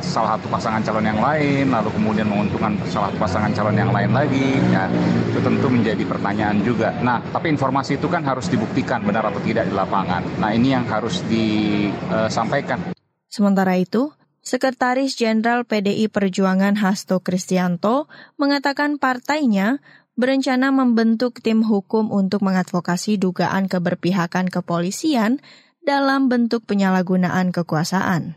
salah 0.00 0.36
satu 0.36 0.48
pasangan 0.48 0.80
calon 0.80 1.04
yang 1.04 1.20
lain, 1.20 1.68
lalu 1.68 1.92
kemudian 1.92 2.28
menguntungkan 2.28 2.80
salah 2.88 3.12
satu 3.12 3.18
pasangan 3.20 3.52
calon 3.52 3.76
yang 3.76 3.92
lain 3.92 4.10
lagi, 4.16 4.56
ya 4.72 4.88
itu 5.28 5.40
tentu 5.44 5.68
menjadi 5.68 6.02
pertanyaan 6.08 6.64
juga. 6.64 6.96
Nah, 7.04 7.20
tapi 7.20 7.52
informasi 7.52 8.00
itu 8.00 8.08
kan 8.08 8.24
harus 8.24 8.48
dibuktikan 8.48 9.04
benar 9.04 9.28
atau 9.28 9.40
tidak 9.44 9.68
di 9.68 9.74
lapangan. 9.76 10.24
Nah, 10.40 10.50
ini 10.56 10.72
yang 10.72 10.88
harus 10.88 11.20
disampaikan. 11.28 12.96
Sementara 13.28 13.76
itu, 13.76 14.16
Sekretaris 14.40 15.12
Jenderal 15.12 15.68
PDI 15.68 16.08
Perjuangan 16.08 16.80
Hasto 16.80 17.20
Kristianto 17.20 18.08
mengatakan 18.40 18.96
partainya 18.96 19.84
berencana 20.18 20.72
membentuk 20.74 21.38
tim 21.44 21.62
hukum 21.62 22.10
untuk 22.10 22.42
mengadvokasi 22.42 23.20
dugaan 23.20 23.70
keberpihakan 23.70 24.50
kepolisian 24.50 25.38
dalam 25.88 26.28
bentuk 26.28 26.68
penyalahgunaan 26.68 27.48
kekuasaan. 27.48 28.36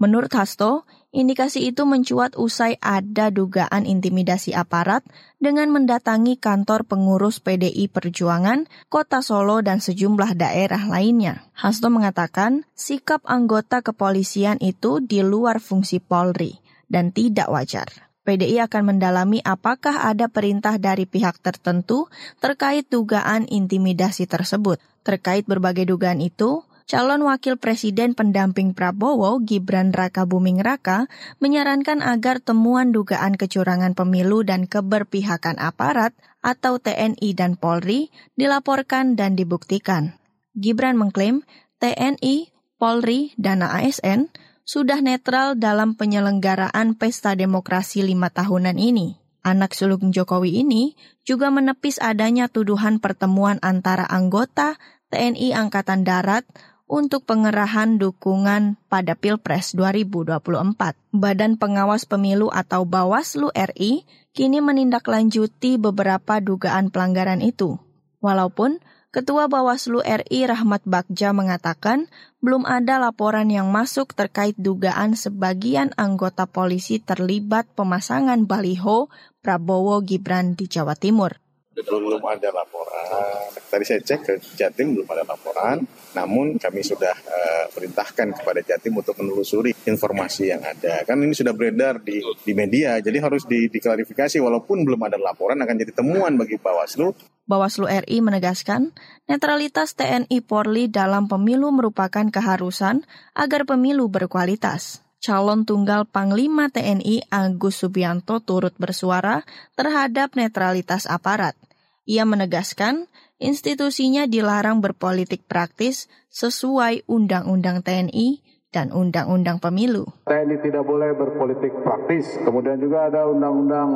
Menurut 0.00 0.32
Hasto, 0.32 0.88
indikasi 1.12 1.68
itu 1.72 1.84
mencuat 1.88 2.36
usai 2.36 2.76
ada 2.80 3.32
dugaan 3.32 3.84
intimidasi 3.84 4.52
aparat 4.52 5.04
dengan 5.40 5.72
mendatangi 5.72 6.36
kantor 6.36 6.84
pengurus 6.84 7.40
PDI 7.40 7.88
Perjuangan, 7.88 8.68
Kota 8.92 9.24
Solo, 9.24 9.64
dan 9.64 9.80
sejumlah 9.80 10.36
daerah 10.36 10.84
lainnya. 10.88 11.48
Hasto 11.56 11.88
mengatakan 11.88 12.68
sikap 12.76 13.24
anggota 13.24 13.80
kepolisian 13.80 14.60
itu 14.60 15.00
di 15.00 15.24
luar 15.24 15.64
fungsi 15.64 16.00
Polri 16.00 16.60
dan 16.92 17.12
tidak 17.12 17.48
wajar. 17.48 17.88
PDI 18.28 18.68
akan 18.68 18.96
mendalami 18.96 19.40
apakah 19.40 20.04
ada 20.04 20.28
perintah 20.28 20.76
dari 20.76 21.08
pihak 21.08 21.40
tertentu 21.40 22.10
terkait 22.42 22.84
dugaan 22.92 23.48
intimidasi 23.48 24.28
tersebut. 24.28 24.76
Terkait 25.06 25.46
berbagai 25.46 25.86
dugaan 25.86 26.18
itu, 26.18 26.66
calon 26.86 27.26
wakil 27.26 27.58
presiden 27.58 28.14
pendamping 28.14 28.70
Prabowo 28.70 29.42
Gibran 29.42 29.90
Raka 29.90 30.22
Buming 30.22 30.62
Raka 30.62 31.10
menyarankan 31.42 31.98
agar 31.98 32.38
temuan 32.38 32.94
dugaan 32.94 33.34
kecurangan 33.34 33.98
pemilu 33.98 34.46
dan 34.46 34.70
keberpihakan 34.70 35.58
aparat 35.58 36.14
atau 36.46 36.78
TNI 36.78 37.34
dan 37.34 37.58
Polri 37.58 38.14
dilaporkan 38.38 39.18
dan 39.18 39.34
dibuktikan. 39.34 40.14
Gibran 40.54 40.94
mengklaim 40.94 41.42
TNI, 41.82 42.54
Polri, 42.78 43.34
dan 43.34 43.66
ASN 43.66 44.30
sudah 44.62 45.02
netral 45.02 45.58
dalam 45.58 45.98
penyelenggaraan 45.98 46.94
pesta 46.94 47.34
demokrasi 47.34 48.06
lima 48.06 48.30
tahunan 48.30 48.78
ini. 48.78 49.18
Anak 49.46 49.78
sulung 49.78 50.10
Jokowi 50.10 50.66
ini 50.66 50.98
juga 51.22 51.54
menepis 51.54 52.02
adanya 52.02 52.50
tuduhan 52.50 52.98
pertemuan 52.98 53.62
antara 53.62 54.02
anggota 54.02 54.74
TNI 55.14 55.54
Angkatan 55.54 56.02
Darat, 56.02 56.42
untuk 56.86 57.26
pengerahan 57.26 57.98
dukungan 57.98 58.78
pada 58.86 59.18
Pilpres 59.18 59.74
2024. 59.74 60.94
Badan 61.10 61.58
Pengawas 61.58 62.06
Pemilu 62.06 62.50
atau 62.50 62.86
Bawaslu 62.86 63.50
RI 63.54 64.06
kini 64.30 64.62
menindaklanjuti 64.62 65.78
beberapa 65.78 66.38
dugaan 66.38 66.94
pelanggaran 66.94 67.42
itu. 67.42 67.78
Walaupun 68.22 68.78
Ketua 69.16 69.48
Bawaslu 69.48 70.04
RI 70.04 70.44
Rahmat 70.44 70.84
Bagja 70.84 71.32
mengatakan 71.32 72.12
belum 72.44 72.68
ada 72.68 73.00
laporan 73.00 73.48
yang 73.48 73.72
masuk 73.72 74.12
terkait 74.12 74.52
dugaan 74.60 75.16
sebagian 75.16 75.96
anggota 75.96 76.44
polisi 76.44 77.00
terlibat 77.00 77.64
pemasangan 77.72 78.44
baliho 78.44 79.08
Prabowo 79.40 80.04
Gibran 80.04 80.52
di 80.52 80.68
Jawa 80.68 80.92
Timur 81.00 81.45
belum 81.84 82.22
ada 82.24 82.48
laporan. 82.48 83.52
Tadi 83.68 83.84
saya 83.84 84.00
cek 84.00 84.20
ke 84.24 84.34
Jatim 84.56 84.96
belum 84.96 85.08
ada 85.12 85.28
laporan, 85.28 85.84
namun 86.16 86.56
kami 86.56 86.80
sudah 86.80 87.12
uh, 87.12 87.64
perintahkan 87.72 88.32
kepada 88.40 88.64
Jatim 88.64 88.96
untuk 88.96 89.12
menelusuri 89.20 89.76
informasi 89.84 90.56
yang 90.56 90.64
ada. 90.64 91.04
Kan 91.04 91.20
ini 91.20 91.36
sudah 91.36 91.52
beredar 91.52 92.00
di, 92.00 92.24
di 92.24 92.52
media, 92.56 92.96
jadi 93.04 93.20
harus 93.20 93.44
di, 93.44 93.68
diklarifikasi 93.68 94.40
walaupun 94.40 94.88
belum 94.88 95.00
ada 95.04 95.20
laporan 95.20 95.60
akan 95.60 95.76
jadi 95.76 95.92
temuan 95.92 96.40
bagi 96.40 96.56
Bawaslu. 96.56 97.12
Bawaslu 97.46 97.86
RI 97.86 98.18
menegaskan, 98.26 98.90
netralitas 99.30 99.94
TNI 99.94 100.42
Polri 100.42 100.90
dalam 100.90 101.30
pemilu 101.30 101.70
merupakan 101.70 102.26
keharusan 102.26 103.06
agar 103.38 103.62
pemilu 103.62 104.10
berkualitas 104.10 105.05
calon 105.26 105.66
tunggal 105.66 106.06
Panglima 106.06 106.70
TNI 106.70 107.26
Agus 107.34 107.82
Subianto 107.82 108.38
turut 108.38 108.78
bersuara 108.78 109.42
terhadap 109.74 110.38
netralitas 110.38 111.10
aparat. 111.10 111.58
Ia 112.06 112.22
menegaskan 112.22 113.10
institusinya 113.42 114.30
dilarang 114.30 114.78
berpolitik 114.78 115.42
praktis 115.50 116.06
sesuai 116.30 117.10
Undang-Undang 117.10 117.82
TNI 117.82 118.46
dan 118.70 118.94
Undang-Undang 118.94 119.58
Pemilu. 119.58 120.06
TNI 120.30 120.62
tidak 120.62 120.86
boleh 120.86 121.10
berpolitik 121.18 121.74
praktis. 121.82 122.38
Kemudian 122.46 122.78
juga 122.78 123.10
ada 123.10 123.26
Undang-Undang 123.26 123.90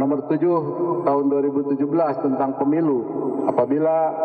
Nomor 0.00 0.32
7 0.32 1.04
Tahun 1.04 1.24
2017 1.28 2.24
tentang 2.24 2.56
Pemilu. 2.56 2.98
Apabila 3.44 4.16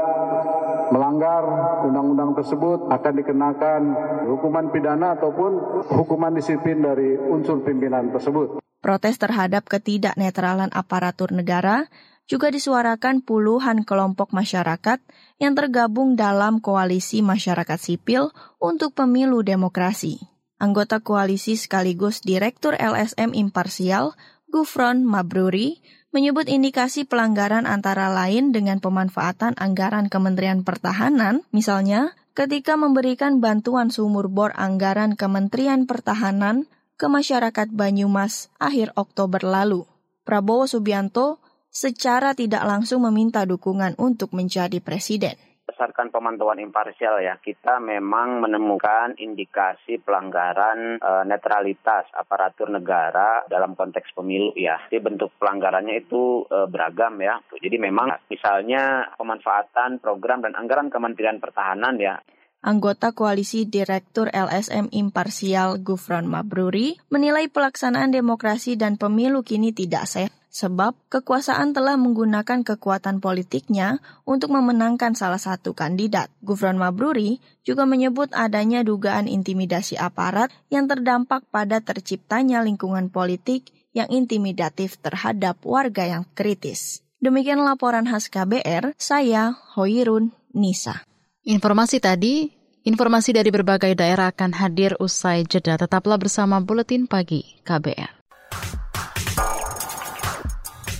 melanggar 0.91 1.43
undang-undang 1.85 2.35
tersebut 2.35 2.89
akan 2.91 3.13
dikenakan 3.21 3.81
hukuman 4.27 4.69
pidana 4.69 5.15
ataupun 5.17 5.83
hukuman 5.89 6.33
disiplin 6.35 6.81
dari 6.81 7.15
unsur 7.17 7.61
pimpinan 7.63 8.11
tersebut. 8.11 8.59
Protes 8.83 9.17
terhadap 9.17 9.65
ketidaknetralan 9.65 10.69
aparatur 10.69 11.33
negara 11.33 11.89
juga 12.25 12.49
disuarakan 12.49 13.21
puluhan 13.21 13.85
kelompok 13.85 14.33
masyarakat 14.33 15.01
yang 15.37 15.53
tergabung 15.53 16.17
dalam 16.17 16.57
koalisi 16.57 17.21
masyarakat 17.21 17.77
sipil 17.77 18.33
untuk 18.57 18.97
pemilu 18.97 19.45
demokrasi. 19.45 20.21
Anggota 20.57 21.01
koalisi 21.03 21.53
sekaligus 21.59 22.25
Direktur 22.25 22.73
LSM 22.79 23.37
Imparsial, 23.37 24.17
Gufron 24.49 25.05
Mabruri, 25.05 25.83
menyebut 26.15 26.47
indikasi 26.47 27.03
pelanggaran 27.03 27.67
antara 27.67 28.07
lain 28.07 28.55
dengan 28.55 28.79
pemanfaatan 28.79 29.59
anggaran 29.59 30.07
Kementerian 30.07 30.63
Pertahanan, 30.63 31.43
misalnya 31.51 32.15
ketika 32.31 32.79
memberikan 32.79 33.43
bantuan 33.43 33.91
sumur 33.91 34.31
bor 34.31 34.55
anggaran 34.55 35.19
Kementerian 35.19 35.83
Pertahanan 35.83 36.71
ke 36.95 37.11
masyarakat 37.11 37.67
Banyumas 37.75 38.47
akhir 38.63 38.95
Oktober 38.95 39.43
lalu. 39.43 39.83
Prabowo 40.23 40.71
Subianto 40.71 41.43
secara 41.67 42.31
tidak 42.31 42.63
langsung 42.63 43.03
meminta 43.03 43.43
dukungan 43.43 43.99
untuk 43.99 44.31
menjadi 44.31 44.79
presiden 44.79 45.35
berdasarkan 45.65 46.13
pemantauan 46.13 46.61
imparsial 46.61 47.25
ya, 47.25 47.41
kita 47.41 47.81
memang 47.81 48.37
menemukan 48.37 49.17
indikasi 49.17 49.97
pelanggaran 49.97 51.01
e, 51.01 51.11
netralitas 51.25 52.05
aparatur 52.13 52.69
negara 52.69 53.41
dalam 53.49 53.73
konteks 53.73 54.13
pemilu 54.13 54.53
ya. 54.53 54.77
Jadi 54.85 55.01
bentuk 55.01 55.33
pelanggarannya 55.41 56.05
itu 56.05 56.45
e, 56.45 56.69
beragam 56.69 57.17
ya. 57.17 57.41
Jadi 57.49 57.81
memang 57.81 58.13
misalnya 58.29 59.09
pemanfaatan 59.17 59.97
program 59.97 60.45
dan 60.45 60.53
anggaran 60.53 60.93
Kementerian 60.93 61.41
Pertahanan 61.41 61.97
ya 61.97 62.21
Anggota 62.65 63.13
Koalisi 63.13 63.69
Direktur 63.69 64.29
LSM 64.33 64.89
Imparsial 64.89 65.81
Gufron 65.81 66.25
Mabruri 66.25 66.97
menilai 67.13 67.45
pelaksanaan 67.45 68.09
demokrasi 68.09 68.73
dan 68.73 68.97
pemilu 68.97 69.45
kini 69.45 69.69
tidak 69.69 70.09
sehat 70.09 70.33
sebab 70.55 70.95
kekuasaan 71.11 71.75
telah 71.75 71.99
menggunakan 71.99 72.63
kekuatan 72.63 73.19
politiknya 73.19 73.99
untuk 74.23 74.55
memenangkan 74.55 75.11
salah 75.11 75.41
satu 75.41 75.75
kandidat. 75.75 76.31
Gufron 76.39 76.79
Mabruri 76.79 77.43
juga 77.67 77.83
menyebut 77.83 78.31
adanya 78.31 78.79
dugaan 78.79 79.27
intimidasi 79.27 79.99
aparat 79.99 80.55
yang 80.71 80.87
terdampak 80.87 81.43
pada 81.51 81.83
terciptanya 81.83 82.63
lingkungan 82.63 83.11
politik 83.11 83.67
yang 83.91 84.07
intimidatif 84.07 84.95
terhadap 85.03 85.59
warga 85.67 86.07
yang 86.07 86.23
kritis. 86.31 87.03
Demikian 87.19 87.59
laporan 87.59 88.07
khas 88.07 88.31
KBR, 88.31 88.95
saya 88.95 89.59
Hoirun 89.75 90.31
Nisa. 90.55 91.03
Informasi 91.43 91.99
tadi, 91.99 92.47
informasi 92.87 93.35
dari 93.35 93.51
berbagai 93.51 93.91
daerah 93.91 94.31
akan 94.31 94.55
hadir 94.55 94.95
usai 95.03 95.43
jeda. 95.43 95.75
Tetaplah 95.75 96.15
bersama 96.15 96.63
Buletin 96.63 97.11
Pagi 97.11 97.59
KBR. 97.67 98.24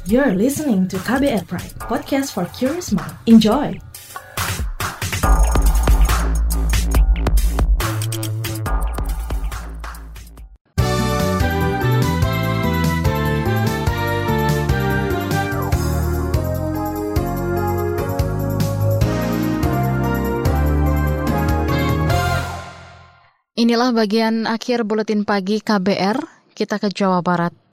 You're 0.06 0.38
listening 0.38 0.86
to 0.94 1.02
KBR 1.02 1.50
Pride, 1.50 1.74
podcast 1.82 2.38
for 2.38 2.46
curious 2.54 2.94
mind. 2.94 3.10
Enjoy! 3.26 3.74
Inilah 23.58 23.90
bagian 23.90 24.46
akhir 24.46 24.86
buletin 24.86 25.26
pagi 25.26 25.66
KBR. 25.66 26.22
Kita 26.54 26.78
ke 26.78 26.94
Jawa 26.94 27.26
Barat. 27.26 27.65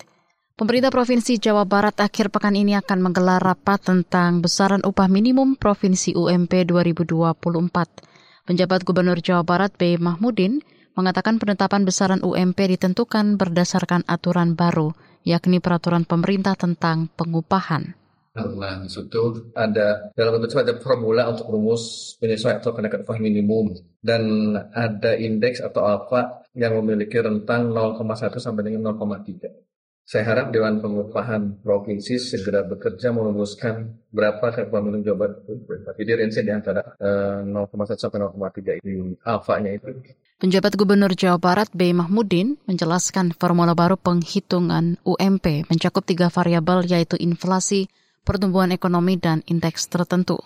Pemerintah 0.63 0.95
Provinsi 0.95 1.43
Jawa 1.43 1.67
Barat 1.67 1.99
akhir 1.99 2.31
pekan 2.31 2.55
ini 2.55 2.79
akan 2.79 3.03
menggelar 3.03 3.43
rapat 3.43 3.83
tentang 3.83 4.39
besaran 4.39 4.79
upah 4.87 5.11
minimum 5.11 5.59
Provinsi 5.59 6.15
UMP 6.15 6.63
2024. 6.71 8.47
Penjabat 8.47 8.87
Gubernur 8.87 9.19
Jawa 9.19 9.43
Barat 9.43 9.75
B. 9.75 9.99
Mahmudin 9.99 10.63
mengatakan 10.95 11.43
penetapan 11.43 11.83
besaran 11.83 12.23
UMP 12.23 12.79
ditentukan 12.79 13.43
berdasarkan 13.43 14.07
aturan 14.07 14.55
baru, 14.55 14.95
yakni 15.27 15.59
peraturan 15.59 16.07
pemerintah 16.07 16.55
tentang 16.55 17.11
pengupahan. 17.11 17.99
Nah, 18.39 18.87
itu 18.87 19.51
ada 19.59 20.15
dalam 20.15 20.39
bentuk 20.39 20.63
ada 20.63 20.79
formula 20.79 21.27
untuk 21.27 21.51
rumus 21.51 22.15
penyesuaian 22.23 22.63
atau 22.63 22.71
kenaikan 22.71 23.03
upah 23.03 23.19
minimum 23.19 23.83
dan 23.99 24.55
ada 24.71 25.19
indeks 25.19 25.59
atau 25.59 25.83
alfa 25.91 26.47
yang 26.55 26.79
memiliki 26.79 27.19
rentang 27.19 27.75
0,1 27.75 28.39
sampai 28.39 28.63
dengan 28.63 28.95
0,3. 28.95 29.72
Saya 30.13 30.29
harap 30.29 30.53
Dewan 30.53 30.85
Pengupahan 30.85 31.65
Provinsi 31.65 32.21
segera 32.21 32.61
bekerja 32.69 33.17
merumuskan 33.17 33.97
berapa 34.13 34.53
minimum 34.85 35.01
Jawa 35.01 35.17
Barat 35.25 35.41
itu. 35.49 35.53
Jadi 35.73 36.11
range 36.13 36.37
di 36.45 36.53
antara 36.53 36.85
uh, 37.01 37.41
0,1 37.41 37.97
sampai 37.97 38.21
0,3 38.21 38.85
ini 38.85 39.17
alfanya 39.25 39.73
itu. 39.73 39.89
Penjabat 40.37 40.77
Gubernur 40.77 41.17
Jawa 41.17 41.41
Barat 41.41 41.73
B. 41.73 41.97
Mahmudin 41.97 42.61
menjelaskan 42.69 43.33
formula 43.41 43.73
baru 43.73 43.97
penghitungan 43.97 45.01
UMP 45.01 45.65
mencakup 45.73 46.05
tiga 46.05 46.29
variabel 46.29 46.85
yaitu 46.93 47.17
inflasi, 47.17 47.89
pertumbuhan 48.21 48.69
ekonomi, 48.69 49.17
dan 49.17 49.41
indeks 49.49 49.89
tertentu. 49.89 50.37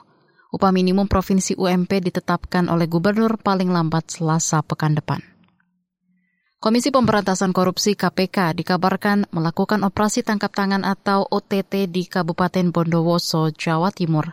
Upah 0.55 0.71
minimum 0.71 1.11
Provinsi 1.11 1.59
UMP 1.59 2.07
ditetapkan 2.07 2.71
oleh 2.71 2.87
Gubernur 2.87 3.35
paling 3.43 3.75
lambat 3.75 4.15
selasa 4.15 4.63
pekan 4.63 4.95
depan. 4.95 5.36
Komisi 6.57 6.89
Pemberantasan 6.89 7.53
Korupsi 7.53 8.01
KPK 8.01 8.57
dikabarkan 8.57 9.29
melakukan 9.29 9.85
operasi 9.85 10.25
tangkap 10.25 10.57
tangan 10.57 10.89
atau 10.89 11.29
OTT 11.29 11.85
di 11.85 12.09
Kabupaten 12.09 12.73
Bondowoso, 12.73 13.53
Jawa 13.53 13.93
Timur. 13.93 14.33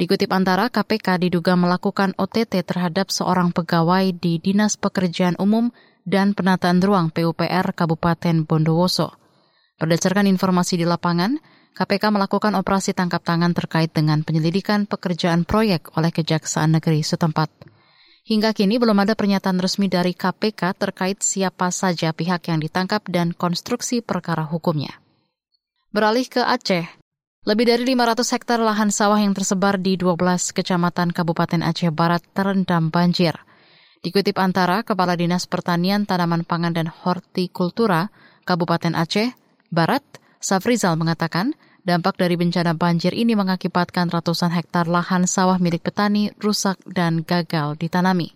Dikutip 0.00 0.32
antara, 0.32 0.72
KPK 0.72 1.20
diduga 1.20 1.60
melakukan 1.60 2.16
OTT 2.16 2.64
terhadap 2.64 3.12
seorang 3.12 3.52
pegawai 3.52 4.08
di 4.16 4.40
Dinas 4.40 4.80
Pekerjaan 4.80 5.36
Umum 5.36 5.68
dan 6.08 6.32
Penataan 6.32 6.80
Ruang 6.80 7.12
PUPR 7.12 7.76
Kabupaten 7.76 8.48
Bondowoso. 8.48 9.12
Berdasarkan 9.76 10.32
informasi 10.32 10.80
di 10.80 10.88
lapangan, 10.88 11.36
KPK 11.76 12.08
melakukan 12.08 12.56
operasi 12.56 12.96
tangkap 12.96 13.20
tangan 13.20 13.52
terkait 13.52 13.92
dengan 13.92 14.24
penyelidikan 14.24 14.88
pekerjaan 14.88 15.44
proyek 15.44 15.92
oleh 15.92 16.08
Kejaksaan 16.08 16.80
Negeri 16.80 17.04
setempat. 17.04 17.52
Hingga 18.30 18.54
kini 18.54 18.78
belum 18.78 18.94
ada 19.02 19.18
pernyataan 19.18 19.58
resmi 19.58 19.90
dari 19.90 20.14
KPK 20.14 20.78
terkait 20.78 21.18
siapa 21.18 21.74
saja 21.74 22.14
pihak 22.14 22.46
yang 22.46 22.62
ditangkap 22.62 23.02
dan 23.10 23.34
konstruksi 23.34 24.06
perkara 24.06 24.46
hukumnya. 24.46 25.02
Beralih 25.90 26.30
ke 26.30 26.38
Aceh, 26.38 26.86
lebih 27.42 27.66
dari 27.66 27.82
500 27.82 28.22
hektar 28.38 28.62
lahan 28.62 28.94
sawah 28.94 29.18
yang 29.18 29.34
tersebar 29.34 29.82
di 29.82 29.98
12 29.98 30.54
kecamatan 30.54 31.10
Kabupaten 31.10 31.58
Aceh 31.66 31.90
Barat 31.90 32.22
terendam 32.30 32.94
banjir. 32.94 33.34
Dikutip 33.98 34.38
antara 34.38 34.86
Kepala 34.86 35.18
Dinas 35.18 35.50
Pertanian, 35.50 36.06
Tanaman 36.06 36.46
Pangan, 36.46 36.70
dan 36.70 36.86
Hortikultura 36.86 38.14
Kabupaten 38.46 38.94
Aceh 38.94 39.34
Barat, 39.74 40.06
Safrizal 40.38 40.94
mengatakan, 40.94 41.58
dampak 41.82 42.20
dari 42.20 42.36
bencana 42.36 42.76
banjir 42.76 43.16
ini 43.16 43.32
mengakibatkan 43.32 44.12
ratusan 44.12 44.52
hektar 44.52 44.86
lahan 44.86 45.24
sawah 45.24 45.56
milik 45.56 45.84
petani 45.86 46.32
rusak 46.38 46.80
dan 46.88 47.24
gagal 47.24 47.76
ditanami. 47.80 48.32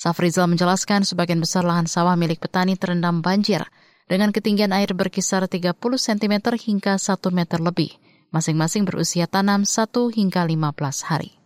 Safrizal 0.00 0.50
menjelaskan 0.50 1.06
sebagian 1.06 1.38
besar 1.38 1.62
lahan 1.62 1.86
sawah 1.86 2.18
milik 2.18 2.42
petani 2.42 2.74
terendam 2.74 3.22
banjir 3.22 3.62
dengan 4.10 4.34
ketinggian 4.34 4.74
air 4.74 4.90
berkisar 4.92 5.46
30 5.46 5.78
cm 5.78 6.34
hingga 6.58 6.98
1 6.98 7.22
meter 7.30 7.62
lebih, 7.62 7.94
masing-masing 8.34 8.82
berusia 8.82 9.30
tanam 9.30 9.62
1 9.62 9.88
hingga 10.18 10.42
15 10.42 11.08
hari. 11.08 11.38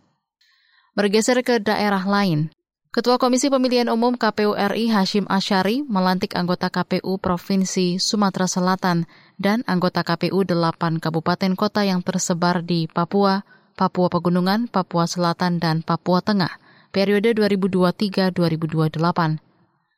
Bergeser 0.97 1.37
ke 1.45 1.61
daerah 1.61 2.01
lain, 2.01 2.49
Ketua 2.97 3.21
Komisi 3.21 3.53
Pemilihan 3.53 3.93
Umum 3.93 4.17
KPU 4.17 4.57
RI 4.57 4.89
Hashim 4.89 5.29
Asyari 5.29 5.85
melantik 5.85 6.33
anggota 6.33 6.73
KPU 6.73 7.21
Provinsi 7.21 8.01
Sumatera 8.01 8.49
Selatan 8.49 9.05
dan 9.37 9.61
anggota 9.69 10.01
KPU 10.01 10.41
8 10.43 10.97
kabupaten 10.97 11.53
kota 11.53 11.85
yang 11.85 12.01
tersebar 12.01 12.65
di 12.65 12.89
Papua, 12.89 13.45
Papua 13.77 14.09
Pegunungan, 14.09 14.65
Papua 14.65 15.05
Selatan, 15.05 15.61
dan 15.61 15.85
Papua 15.85 16.25
Tengah 16.25 16.57
periode 16.89 17.37
2023-2028. 17.37 19.37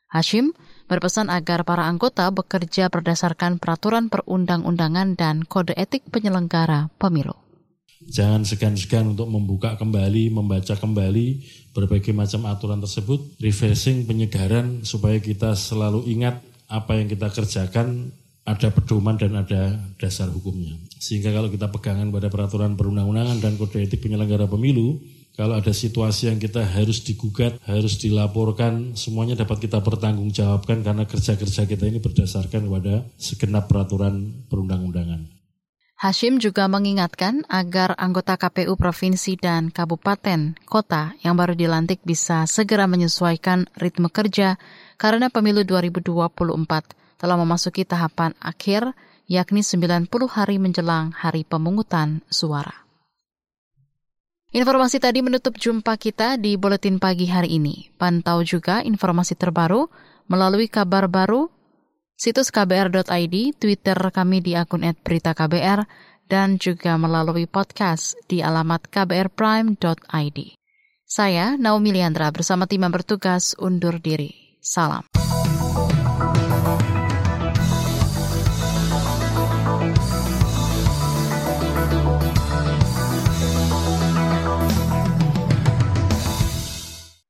Hashim 0.09 0.57
berpesan 0.89 1.29
agar 1.31 1.63
para 1.63 1.87
anggota 1.87 2.27
bekerja 2.33 2.91
berdasarkan 2.91 3.61
peraturan 3.61 4.11
perundang-undangan 4.11 5.15
dan 5.15 5.45
kode 5.45 5.77
etik 5.77 6.03
penyelenggara 6.09 6.89
pemilu. 6.97 7.37
Jangan 8.09 8.41
segan-segan 8.41 9.13
untuk 9.13 9.29
membuka 9.29 9.77
kembali, 9.77 10.33
membaca 10.33 10.73
kembali 10.73 11.45
berbagai 11.77 12.09
macam 12.15 12.49
aturan 12.49 12.81
tersebut, 12.81 13.37
refreshing, 13.37 14.09
penyegaran 14.09 14.81
supaya 14.81 15.21
kita 15.21 15.53
selalu 15.53 16.09
ingat 16.09 16.41
apa 16.71 16.97
yang 16.97 17.05
kita 17.05 17.29
kerjakan 17.29 18.09
ada 18.49 18.73
pedoman 18.73 19.13
dan 19.13 19.37
ada 19.37 19.77
dasar 20.01 20.33
hukumnya. 20.33 20.73
Sehingga 20.97 21.29
kalau 21.29 21.53
kita 21.53 21.69
pegangan 21.69 22.09
pada 22.09 22.33
peraturan 22.33 22.73
perundang-undangan 22.73 23.37
dan 23.37 23.53
kode 23.61 23.85
etik 23.85 24.01
penyelenggara 24.01 24.49
pemilu, 24.49 24.97
kalau 25.37 25.55
ada 25.55 25.71
situasi 25.71 26.27
yang 26.27 26.35
kita 26.35 26.65
harus 26.67 26.99
digugat, 27.05 27.55
harus 27.63 27.95
dilaporkan, 28.01 28.97
semuanya 28.99 29.39
dapat 29.39 29.63
kita 29.69 29.79
pertanggungjawabkan 29.79 30.83
karena 30.83 31.07
kerja-kerja 31.07 31.63
kita 31.63 31.87
ini 31.87 32.03
berdasarkan 32.03 32.67
kepada 32.67 33.07
segenap 33.15 33.71
peraturan 33.71 34.43
perundang-undangan. 34.51 35.39
Hashim 35.99 36.39
juga 36.39 36.67
mengingatkan 36.71 37.43
agar 37.51 37.91
anggota 37.99 38.39
KPU 38.39 38.79
provinsi 38.79 39.35
dan 39.35 39.67
kabupaten 39.67 40.55
kota 40.63 41.15
yang 41.23 41.35
baru 41.35 41.55
dilantik 41.55 42.03
bisa 42.07 42.47
segera 42.47 42.87
menyesuaikan 42.87 43.67
ritme 43.75 44.07
kerja 44.07 44.55
karena 44.95 45.27
pemilu 45.27 45.67
2024 45.67 46.98
telah 47.19 47.35
memasuki 47.35 47.83
tahapan 47.83 48.31
akhir 48.39 48.95
yakni 49.29 49.61
90 49.61 50.07
hari 50.31 50.57
menjelang 50.57 51.11
hari 51.11 51.43
pemungutan 51.43 52.23
suara. 52.31 52.87
Informasi 54.49 54.97
tadi 54.97 55.21
menutup 55.21 55.53
jumpa 55.53 55.93
kita 56.01 56.41
di 56.41 56.57
Buletin 56.57 56.97
Pagi 56.97 57.29
hari 57.29 57.61
ini. 57.61 57.93
Pantau 58.01 58.41
juga 58.41 58.81
informasi 58.81 59.37
terbaru 59.37 59.85
melalui 60.25 60.65
kabar 60.65 61.05
baru 61.05 61.53
situs 62.17 62.49
kbr.id, 62.49 63.35
Twitter 63.61 63.99
kami 64.09 64.41
di 64.41 64.57
akun 64.57 64.81
@beritaKBR, 64.81 65.85
dan 66.25 66.57
juga 66.57 66.97
melalui 66.97 67.45
podcast 67.45 68.17
di 68.25 68.41
alamat 68.41 68.89
kbrprime.id. 68.89 70.39
Saya 71.09 71.57
Naomi 71.57 71.89
Liandra 71.93 72.29
bersama 72.29 72.65
tim 72.65 72.85
yang 72.85 72.93
bertugas 72.93 73.53
undur 73.57 73.97
diri. 73.97 74.57
Salam. 74.61 75.05